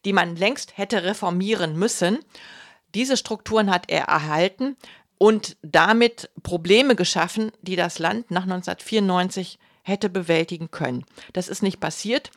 die 0.04 0.12
man 0.12 0.36
längst 0.36 0.76
hätte 0.76 1.04
reformieren 1.04 1.78
müssen. 1.78 2.18
Diese 2.94 3.16
Strukturen 3.16 3.70
hat 3.70 3.84
er 3.88 4.08
erhalten 4.08 4.76
und 5.16 5.56
damit 5.62 6.28
Probleme 6.42 6.96
geschaffen, 6.96 7.50
die 7.62 7.76
das 7.76 7.98
Land 7.98 8.30
nach 8.30 8.42
1994 8.42 9.58
hätte 9.80 10.10
bewältigen 10.10 10.70
können. 10.70 11.06
Das 11.32 11.48
ist 11.48 11.62
nicht 11.62 11.80
passiert. 11.80 12.30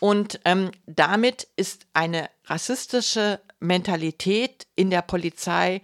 Und 0.00 0.40
ähm, 0.44 0.72
damit 0.86 1.46
ist 1.54 1.86
eine 1.92 2.28
rassistische 2.46 3.38
Mentalität 3.60 4.66
in 4.74 4.90
der 4.90 5.02
Polizei 5.02 5.82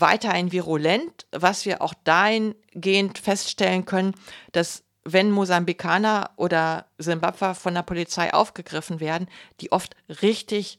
weiterhin 0.00 0.52
virulent, 0.52 1.26
was 1.32 1.64
wir 1.64 1.82
auch 1.82 1.94
dahingehend 2.04 3.18
feststellen 3.18 3.84
können, 3.84 4.14
dass 4.52 4.84
wenn 5.04 5.30
Mosambikaner 5.30 6.30
oder 6.36 6.86
Simbabwer 6.98 7.54
von 7.54 7.74
der 7.74 7.82
Polizei 7.82 8.32
aufgegriffen 8.34 9.00
werden, 9.00 9.28
die 9.60 9.72
oft 9.72 9.96
richtig 10.22 10.78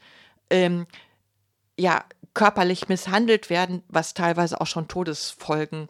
ähm, 0.50 0.86
ja, 1.78 2.04
körperlich 2.34 2.90
misshandelt 2.90 3.50
werden, 3.50 3.84
was 3.88 4.14
teilweise 4.14 4.60
auch 4.62 4.68
schon 4.68 4.88
Todesfolgen 4.88 5.88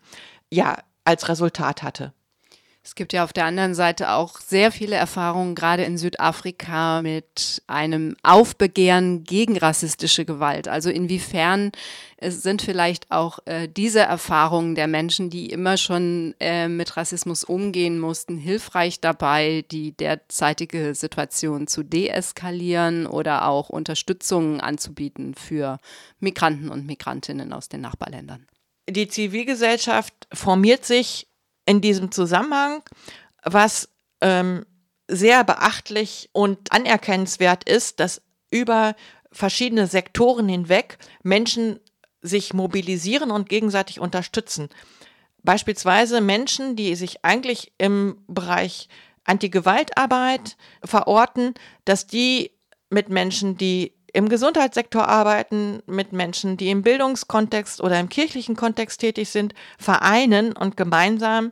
ja, 0.50 0.78
als 1.04 1.28
Resultat 1.28 1.84
hatte. 1.84 2.14
Es 2.82 2.96
gibt 2.96 3.12
ja 3.12 3.26
auf 3.26 3.34
der 3.34 3.44
anderen 3.44 3.76
Seite 3.76 4.12
auch 4.12 4.40
sehr 4.40 4.72
viele 4.72 4.96
Erfahrungen, 4.96 5.54
gerade 5.54 5.84
in 5.84 5.98
Südafrika, 5.98 7.02
mit 7.02 7.62
einem 7.68 8.16
Aufbegehren 8.24 9.26
gegen 9.26 9.58
rassistische 9.58 10.24
Gewalt. 10.24 10.70
Also 10.70 10.90
inwiefern 10.90 11.72
sind 12.22 12.62
vielleicht 12.62 13.12
auch 13.12 13.40
äh, 13.46 13.68
diese 13.68 14.00
Erfahrungen 14.00 14.76
der 14.76 14.88
Menschen, 14.88 15.30
die 15.30 15.48
immer 15.48 15.76
schon 15.76 16.36
äh, 16.40 16.70
mit 16.70 16.96
Rassismus 16.96 17.44
umgehen 17.44 18.00
mussten, 18.00 18.38
hilfreich 18.38 19.02
dabei, 19.02 19.66
die 19.72 19.92
derzeitige 19.92 20.96
Situation 20.96 21.68
zu 21.68 21.84
deeskalieren 21.84 23.08
oder 23.08 23.48
auch 23.48 23.70
Unterstützung 23.70 24.62
anzubieten 24.62 25.36
für 25.36 25.80
Migranten 26.20 26.70
und 26.70 26.86
Migrantinnen 26.86 27.52
aus 27.52 27.68
den 27.68 27.82
Nachbarländern. 27.82 28.48
Die 28.90 29.08
Zivilgesellschaft 29.08 30.14
formiert 30.34 30.84
sich 30.84 31.29
in 31.70 31.82
diesem 31.82 32.12
Zusammenhang, 32.12 32.82
was 33.44 33.90
ähm, 34.22 34.66
sehr 35.08 35.44
beachtlich 35.44 36.30
und 36.32 36.72
anerkennenswert 36.72 37.70
ist, 37.70 38.00
dass 38.00 38.24
über 38.50 38.96
verschiedene 39.32 39.86
Sektoren 39.86 40.50
hinweg 40.50 40.98
Menschen 41.22 41.80
sich 42.22 42.56
mobilisieren 42.56 43.30
und 43.30 43.50
gegenseitig 43.50 44.00
unterstützen. 44.00 44.70
Beispielsweise 45.44 46.22
Menschen, 46.22 46.76
die 46.76 46.96
sich 46.96 47.24
eigentlich 47.24 47.72
im 47.78 48.18
Bereich 48.28 48.90
Anti-Gewaltarbeit 49.26 50.58
verorten, 50.84 51.54
dass 51.86 52.08
die 52.08 52.52
mit 52.90 53.10
Menschen, 53.10 53.58
die 53.58 53.94
im 54.14 54.30
Gesundheitssektor 54.30 55.08
arbeiten, 55.08 55.82
mit 55.86 56.14
Menschen, 56.14 56.58
die 56.58 56.70
im 56.70 56.82
Bildungskontext 56.82 57.82
oder 57.82 58.00
im 58.00 58.10
kirchlichen 58.10 58.56
Kontext 58.56 59.02
tätig 59.02 59.30
sind, 59.30 59.54
vereinen 59.78 60.54
und 60.54 60.78
gemeinsam 60.78 61.52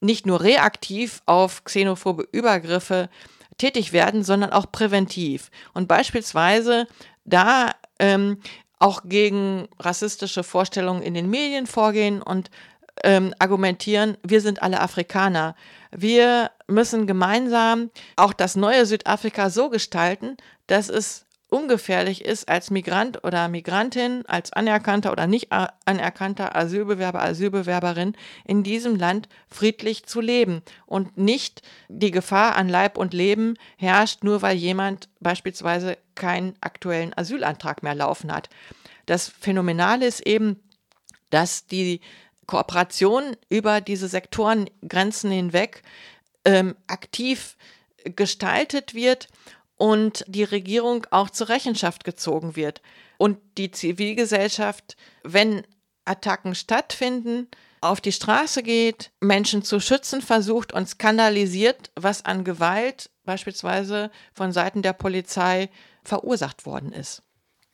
nicht 0.00 0.26
nur 0.26 0.40
reaktiv 0.40 1.22
auf 1.26 1.64
xenophobe 1.64 2.28
Übergriffe 2.30 3.08
tätig 3.56 3.92
werden, 3.92 4.22
sondern 4.22 4.52
auch 4.52 4.70
präventiv. 4.70 5.50
Und 5.74 5.88
beispielsweise 5.88 6.86
da 7.24 7.72
ähm, 7.98 8.38
auch 8.78 9.02
gegen 9.04 9.68
rassistische 9.80 10.44
Vorstellungen 10.44 11.02
in 11.02 11.14
den 11.14 11.28
Medien 11.28 11.66
vorgehen 11.66 12.22
und 12.22 12.50
ähm, 13.02 13.34
argumentieren, 13.38 14.16
wir 14.22 14.40
sind 14.40 14.62
alle 14.62 14.80
Afrikaner. 14.80 15.54
Wir 15.90 16.50
müssen 16.66 17.06
gemeinsam 17.06 17.90
auch 18.16 18.32
das 18.32 18.56
neue 18.56 18.86
Südafrika 18.86 19.50
so 19.50 19.70
gestalten, 19.70 20.36
dass 20.66 20.88
es 20.88 21.26
ungefährlich 21.48 22.24
ist, 22.24 22.48
als 22.48 22.70
Migrant 22.70 23.24
oder 23.24 23.48
Migrantin, 23.48 24.24
als 24.26 24.52
anerkannter 24.52 25.12
oder 25.12 25.26
nicht 25.26 25.50
anerkannter 25.50 26.54
Asylbewerber, 26.54 27.22
Asylbewerberin 27.22 28.14
in 28.44 28.62
diesem 28.62 28.96
Land 28.96 29.28
friedlich 29.48 30.04
zu 30.04 30.20
leben 30.20 30.62
und 30.86 31.16
nicht 31.16 31.62
die 31.88 32.10
Gefahr 32.10 32.56
an 32.56 32.68
Leib 32.68 32.98
und 32.98 33.14
Leben 33.14 33.54
herrscht, 33.76 34.24
nur 34.24 34.42
weil 34.42 34.56
jemand 34.56 35.08
beispielsweise 35.20 35.96
keinen 36.14 36.54
aktuellen 36.60 37.16
Asylantrag 37.16 37.82
mehr 37.82 37.94
laufen 37.94 38.32
hat. 38.32 38.50
Das 39.06 39.28
Phänomenale 39.28 40.06
ist 40.06 40.26
eben, 40.26 40.60
dass 41.30 41.66
die 41.66 42.00
Kooperation 42.46 43.36
über 43.48 43.80
diese 43.80 44.08
Sektorengrenzen 44.08 45.30
hinweg 45.30 45.82
ähm, 46.44 46.76
aktiv 46.86 47.56
gestaltet 48.16 48.94
wird 48.94 49.28
und 49.78 50.24
die 50.26 50.44
Regierung 50.44 51.06
auch 51.10 51.30
zur 51.30 51.48
Rechenschaft 51.48 52.04
gezogen 52.04 52.56
wird. 52.56 52.82
Und 53.16 53.38
die 53.56 53.70
Zivilgesellschaft, 53.70 54.96
wenn 55.22 55.62
Attacken 56.04 56.54
stattfinden, 56.54 57.48
auf 57.80 58.00
die 58.00 58.12
Straße 58.12 58.62
geht, 58.62 59.12
Menschen 59.20 59.62
zu 59.62 59.80
schützen 59.80 60.20
versucht 60.20 60.72
und 60.72 60.88
skandalisiert, 60.88 61.90
was 61.94 62.24
an 62.24 62.44
Gewalt 62.44 63.10
beispielsweise 63.24 64.10
von 64.34 64.52
Seiten 64.52 64.82
der 64.82 64.94
Polizei 64.94 65.70
verursacht 66.02 66.66
worden 66.66 66.92
ist. 66.92 67.22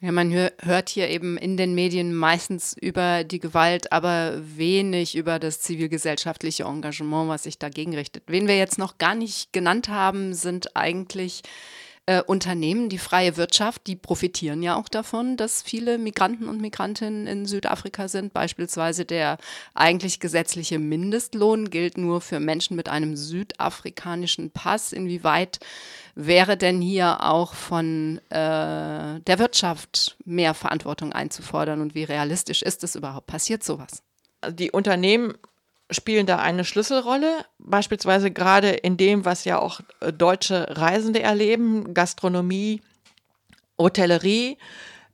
Ja, 0.01 0.13
man 0.13 0.31
hört 0.33 0.91
hier 0.91 1.09
eben 1.09 1.39
in 1.39 1.57
den 1.57 1.75
Medien 1.75 2.15
meistens 2.15 2.75
über 2.79 3.25
die 3.25 3.39
Gewalt, 3.39 3.91
aber 3.91 4.35
wenig 4.37 5.17
über 5.17 5.39
das 5.39 5.63
zivilgesellschaftliche 5.63 6.65
Engagement, 6.65 7.31
was 7.31 7.45
sich 7.45 7.59
dagegen 7.59 7.95
richtet. 7.95 8.25
Wen 8.27 8.47
wir 8.47 8.59
jetzt 8.59 8.77
noch 8.77 8.99
gar 8.99 9.15
nicht 9.15 9.55
genannt 9.55 9.89
haben, 9.89 10.35
sind 10.35 10.77
eigentlich 10.77 11.41
äh, 12.07 12.23
Unternehmen, 12.23 12.89
die 12.89 12.99
freie 12.99 13.37
Wirtschaft, 13.37 13.87
die 13.87 13.97
profitieren 13.97 14.63
ja 14.63 14.77
auch 14.77 14.89
davon, 14.89 15.37
dass 15.37 15.63
viele 15.63 15.97
Migranten 15.97 16.49
und 16.49 16.61
Migrantinnen 16.61 17.27
in 17.27 17.47
Südafrika 17.47 18.09
sind. 18.09 18.35
Beispielsweise 18.35 19.05
der 19.05 19.39
eigentlich 19.73 20.21
gesetzliche 20.21 20.79
Mindestlohn 20.79 21.71
gilt 21.71 21.97
nur 21.97 22.21
für 22.21 22.41
Menschen 22.41 22.77
mit 22.77 22.89
einem 22.89 23.17
südafrikanischen 23.17 24.51
Pass. 24.51 24.93
Inwieweit 24.93 25.61
wäre 26.15 26.57
denn 26.59 26.83
hier 26.83 27.25
auch 27.25 27.55
von 27.55 28.19
äh, 28.29 29.21
der 29.21 29.39
Wirtschaft 29.39 30.17
mehr 30.25 30.53
Verantwortung 30.53 31.13
einzufordern 31.13 31.81
und 31.81 31.95
wie 31.95 32.05
realistisch 32.05 32.63
ist 32.63 32.85
es 32.85 32.97
überhaupt? 32.97 33.27
Passiert 33.27 33.65
sowas? 33.65 34.03
Die 34.51 34.71
Unternehmen 34.71 35.35
spielen 35.91 36.27
da 36.27 36.39
eine 36.39 36.65
Schlüsselrolle, 36.65 37.45
beispielsweise 37.59 38.31
gerade 38.31 38.71
in 38.71 38.97
dem, 38.97 39.25
was 39.25 39.45
ja 39.45 39.59
auch 39.59 39.81
äh, 40.01 40.13
deutsche 40.13 40.67
Reisende 40.77 41.23
erleben, 41.23 41.95
Gastronomie, 41.95 42.83
Hotellerie. 43.79 44.59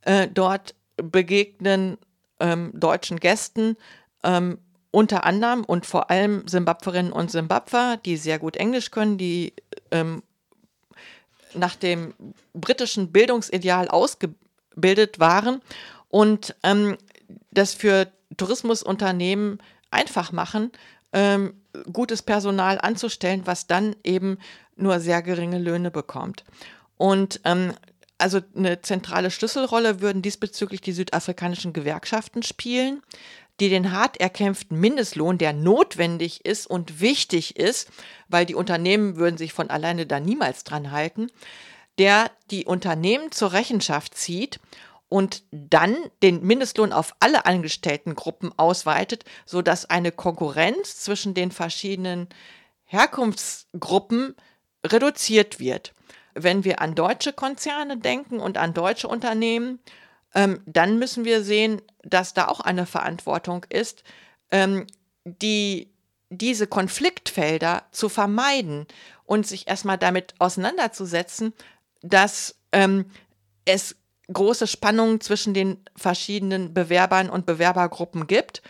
Äh, 0.02 0.28
dort 0.28 0.74
begegnen 0.96 1.98
ähm, 2.38 2.72
deutschen 2.74 3.18
Gästen 3.18 3.76
ähm, 4.22 4.58
unter 4.90 5.24
anderem 5.24 5.64
und 5.64 5.86
vor 5.86 6.10
allem 6.10 6.46
Simbabwerinnen 6.48 7.12
und 7.12 7.30
Simbabwer, 7.30 7.96
die 8.04 8.16
sehr 8.16 8.38
gut 8.38 8.56
Englisch 8.56 8.90
können, 8.90 9.18
die 9.18 9.54
ähm, 9.90 10.22
nach 11.54 11.76
dem 11.76 12.14
britischen 12.54 13.12
Bildungsideal 13.12 13.88
ausgebildet 13.88 15.20
waren 15.20 15.62
und 16.08 16.56
ähm, 16.62 16.96
das 17.50 17.74
für 17.74 18.10
Tourismusunternehmen 18.36 19.58
einfach 19.90 20.32
machen, 20.32 20.70
ähm, 21.12 21.54
gutes 21.92 22.22
Personal 22.22 22.80
anzustellen, 22.80 23.42
was 23.44 23.66
dann 23.66 23.96
eben 24.04 24.38
nur 24.76 25.00
sehr 25.00 25.22
geringe 25.22 25.58
Löhne 25.58 25.90
bekommt. 25.90 26.44
Und 26.96 27.40
ähm, 27.44 27.74
also 28.18 28.40
eine 28.54 28.82
zentrale 28.82 29.30
Schlüsselrolle 29.30 30.00
würden 30.00 30.22
diesbezüglich 30.22 30.80
die 30.80 30.92
südafrikanischen 30.92 31.72
Gewerkschaften 31.72 32.42
spielen, 32.42 33.02
die 33.60 33.68
den 33.68 33.92
hart 33.92 34.18
erkämpften 34.18 34.78
Mindestlohn, 34.78 35.38
der 35.38 35.52
notwendig 35.52 36.44
ist 36.44 36.66
und 36.66 37.00
wichtig 37.00 37.56
ist, 37.56 37.90
weil 38.28 38.46
die 38.46 38.54
Unternehmen 38.54 39.16
würden 39.16 39.36
sich 39.36 39.52
von 39.52 39.70
alleine 39.70 40.06
da 40.06 40.20
niemals 40.20 40.64
dran 40.64 40.90
halten, 40.90 41.30
der 41.98 42.30
die 42.50 42.64
Unternehmen 42.64 43.32
zur 43.32 43.52
Rechenschaft 43.52 44.16
zieht 44.16 44.60
und 45.10 45.42
dann 45.50 45.96
den 46.22 46.42
Mindestlohn 46.42 46.92
auf 46.92 47.14
alle 47.18 47.44
Angestelltengruppen 47.44 48.56
ausweitet, 48.56 49.24
sodass 49.44 49.84
eine 49.84 50.12
Konkurrenz 50.12 51.00
zwischen 51.00 51.34
den 51.34 51.50
verschiedenen 51.50 52.28
Herkunftsgruppen 52.84 54.36
reduziert 54.86 55.58
wird. 55.58 55.94
Wenn 56.34 56.64
wir 56.64 56.80
an 56.80 56.94
deutsche 56.94 57.32
Konzerne 57.32 57.98
denken 57.98 58.38
und 58.38 58.56
an 58.56 58.72
deutsche 58.72 59.08
Unternehmen, 59.08 59.80
ähm, 60.32 60.62
dann 60.64 60.98
müssen 60.98 61.24
wir 61.24 61.42
sehen, 61.42 61.82
dass 62.04 62.32
da 62.32 62.46
auch 62.46 62.60
eine 62.60 62.86
Verantwortung 62.86 63.66
ist, 63.68 64.04
ähm, 64.52 64.86
die, 65.24 65.90
diese 66.30 66.68
Konfliktfelder 66.68 67.82
zu 67.90 68.08
vermeiden 68.08 68.86
und 69.24 69.44
sich 69.44 69.66
erstmal 69.66 69.98
damit 69.98 70.34
auseinanderzusetzen, 70.38 71.52
dass 72.00 72.54
ähm, 72.70 73.10
es 73.64 73.96
große 74.32 74.66
Spannungen 74.66 75.20
zwischen 75.20 75.54
den 75.54 75.84
verschiedenen 75.96 76.74
Bewerbern 76.74 77.30
und 77.30 77.46
Bewerbergruppen 77.46 78.26
gibt 78.26 78.62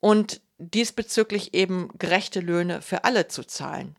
und 0.00 0.40
diesbezüglich 0.58 1.54
eben 1.54 1.88
gerechte 1.98 2.40
Löhne 2.40 2.82
für 2.82 3.04
alle 3.04 3.28
zu 3.28 3.44
zahlen. 3.44 3.96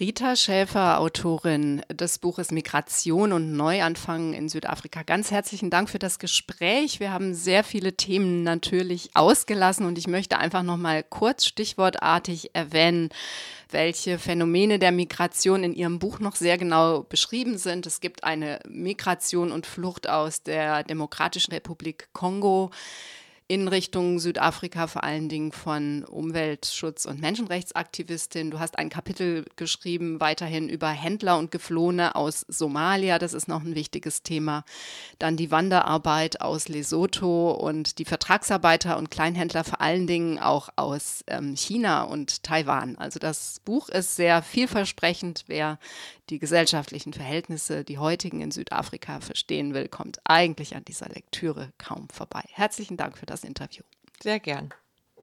Rita 0.00 0.36
Schäfer, 0.36 1.00
Autorin 1.00 1.82
des 1.92 2.18
Buches 2.18 2.50
Migration 2.50 3.30
und 3.30 3.52
Neuanfang 3.52 4.32
in 4.32 4.48
Südafrika. 4.48 5.02
Ganz 5.02 5.30
herzlichen 5.30 5.68
Dank 5.68 5.90
für 5.90 5.98
das 5.98 6.18
Gespräch. 6.18 6.98
Wir 6.98 7.12
haben 7.12 7.34
sehr 7.34 7.62
viele 7.62 7.92
Themen 7.92 8.42
natürlich 8.42 9.10
ausgelassen 9.12 9.84
und 9.84 9.98
ich 9.98 10.06
möchte 10.06 10.38
einfach 10.38 10.62
noch 10.62 10.78
mal 10.78 11.02
kurz 11.02 11.44
stichwortartig 11.44 12.54
erwähnen, 12.54 13.10
welche 13.70 14.18
Phänomene 14.18 14.78
der 14.78 14.92
Migration 14.92 15.62
in 15.62 15.74
Ihrem 15.74 15.98
Buch 15.98 16.20
noch 16.20 16.36
sehr 16.36 16.56
genau 16.56 17.02
beschrieben 17.02 17.58
sind. 17.58 17.84
Es 17.84 18.00
gibt 18.00 18.24
eine 18.24 18.60
Migration 18.66 19.52
und 19.52 19.66
Flucht 19.66 20.08
aus 20.08 20.42
der 20.42 20.84
Demokratischen 20.84 21.52
Republik 21.52 22.08
Kongo 22.14 22.70
in 23.52 23.68
Richtung 23.68 24.18
Südafrika, 24.18 24.86
vor 24.86 25.04
allen 25.04 25.28
Dingen 25.28 25.52
von 25.52 26.06
Umweltschutz- 26.06 27.06
und 27.06 27.20
Menschenrechtsaktivistin. 27.20 28.50
Du 28.50 28.58
hast 28.58 28.78
ein 28.78 28.88
Kapitel 28.88 29.44
geschrieben, 29.56 30.20
weiterhin 30.20 30.70
über 30.70 30.88
Händler 30.88 31.36
und 31.36 31.50
Geflohene 31.50 32.14
aus 32.16 32.46
Somalia. 32.48 33.18
Das 33.18 33.34
ist 33.34 33.48
noch 33.48 33.62
ein 33.62 33.74
wichtiges 33.74 34.22
Thema. 34.22 34.64
Dann 35.18 35.36
die 35.36 35.50
Wanderarbeit 35.50 36.40
aus 36.40 36.68
Lesotho 36.68 37.50
und 37.50 37.98
die 37.98 38.06
Vertragsarbeiter 38.06 38.96
und 38.96 39.10
Kleinhändler 39.10 39.64
vor 39.64 39.82
allen 39.82 40.06
Dingen 40.06 40.38
auch 40.38 40.70
aus 40.76 41.22
ähm, 41.26 41.54
China 41.54 42.04
und 42.04 42.44
Taiwan. 42.44 42.96
Also 42.96 43.18
das 43.18 43.60
Buch 43.66 43.90
ist 43.90 44.16
sehr 44.16 44.42
vielversprechend. 44.42 45.44
Wer 45.46 45.78
die 46.32 46.38
gesellschaftlichen 46.38 47.12
Verhältnisse, 47.12 47.84
die 47.84 47.98
heutigen 47.98 48.40
in 48.40 48.50
Südafrika 48.50 49.20
verstehen 49.20 49.74
will, 49.74 49.86
kommt 49.88 50.18
eigentlich 50.24 50.74
an 50.74 50.84
dieser 50.84 51.08
Lektüre 51.10 51.72
kaum 51.76 52.08
vorbei. 52.08 52.42
Herzlichen 52.52 52.96
Dank 52.96 53.18
für 53.18 53.26
das 53.26 53.44
Interview. 53.44 53.82
Sehr 54.22 54.40
gern. 54.40 54.72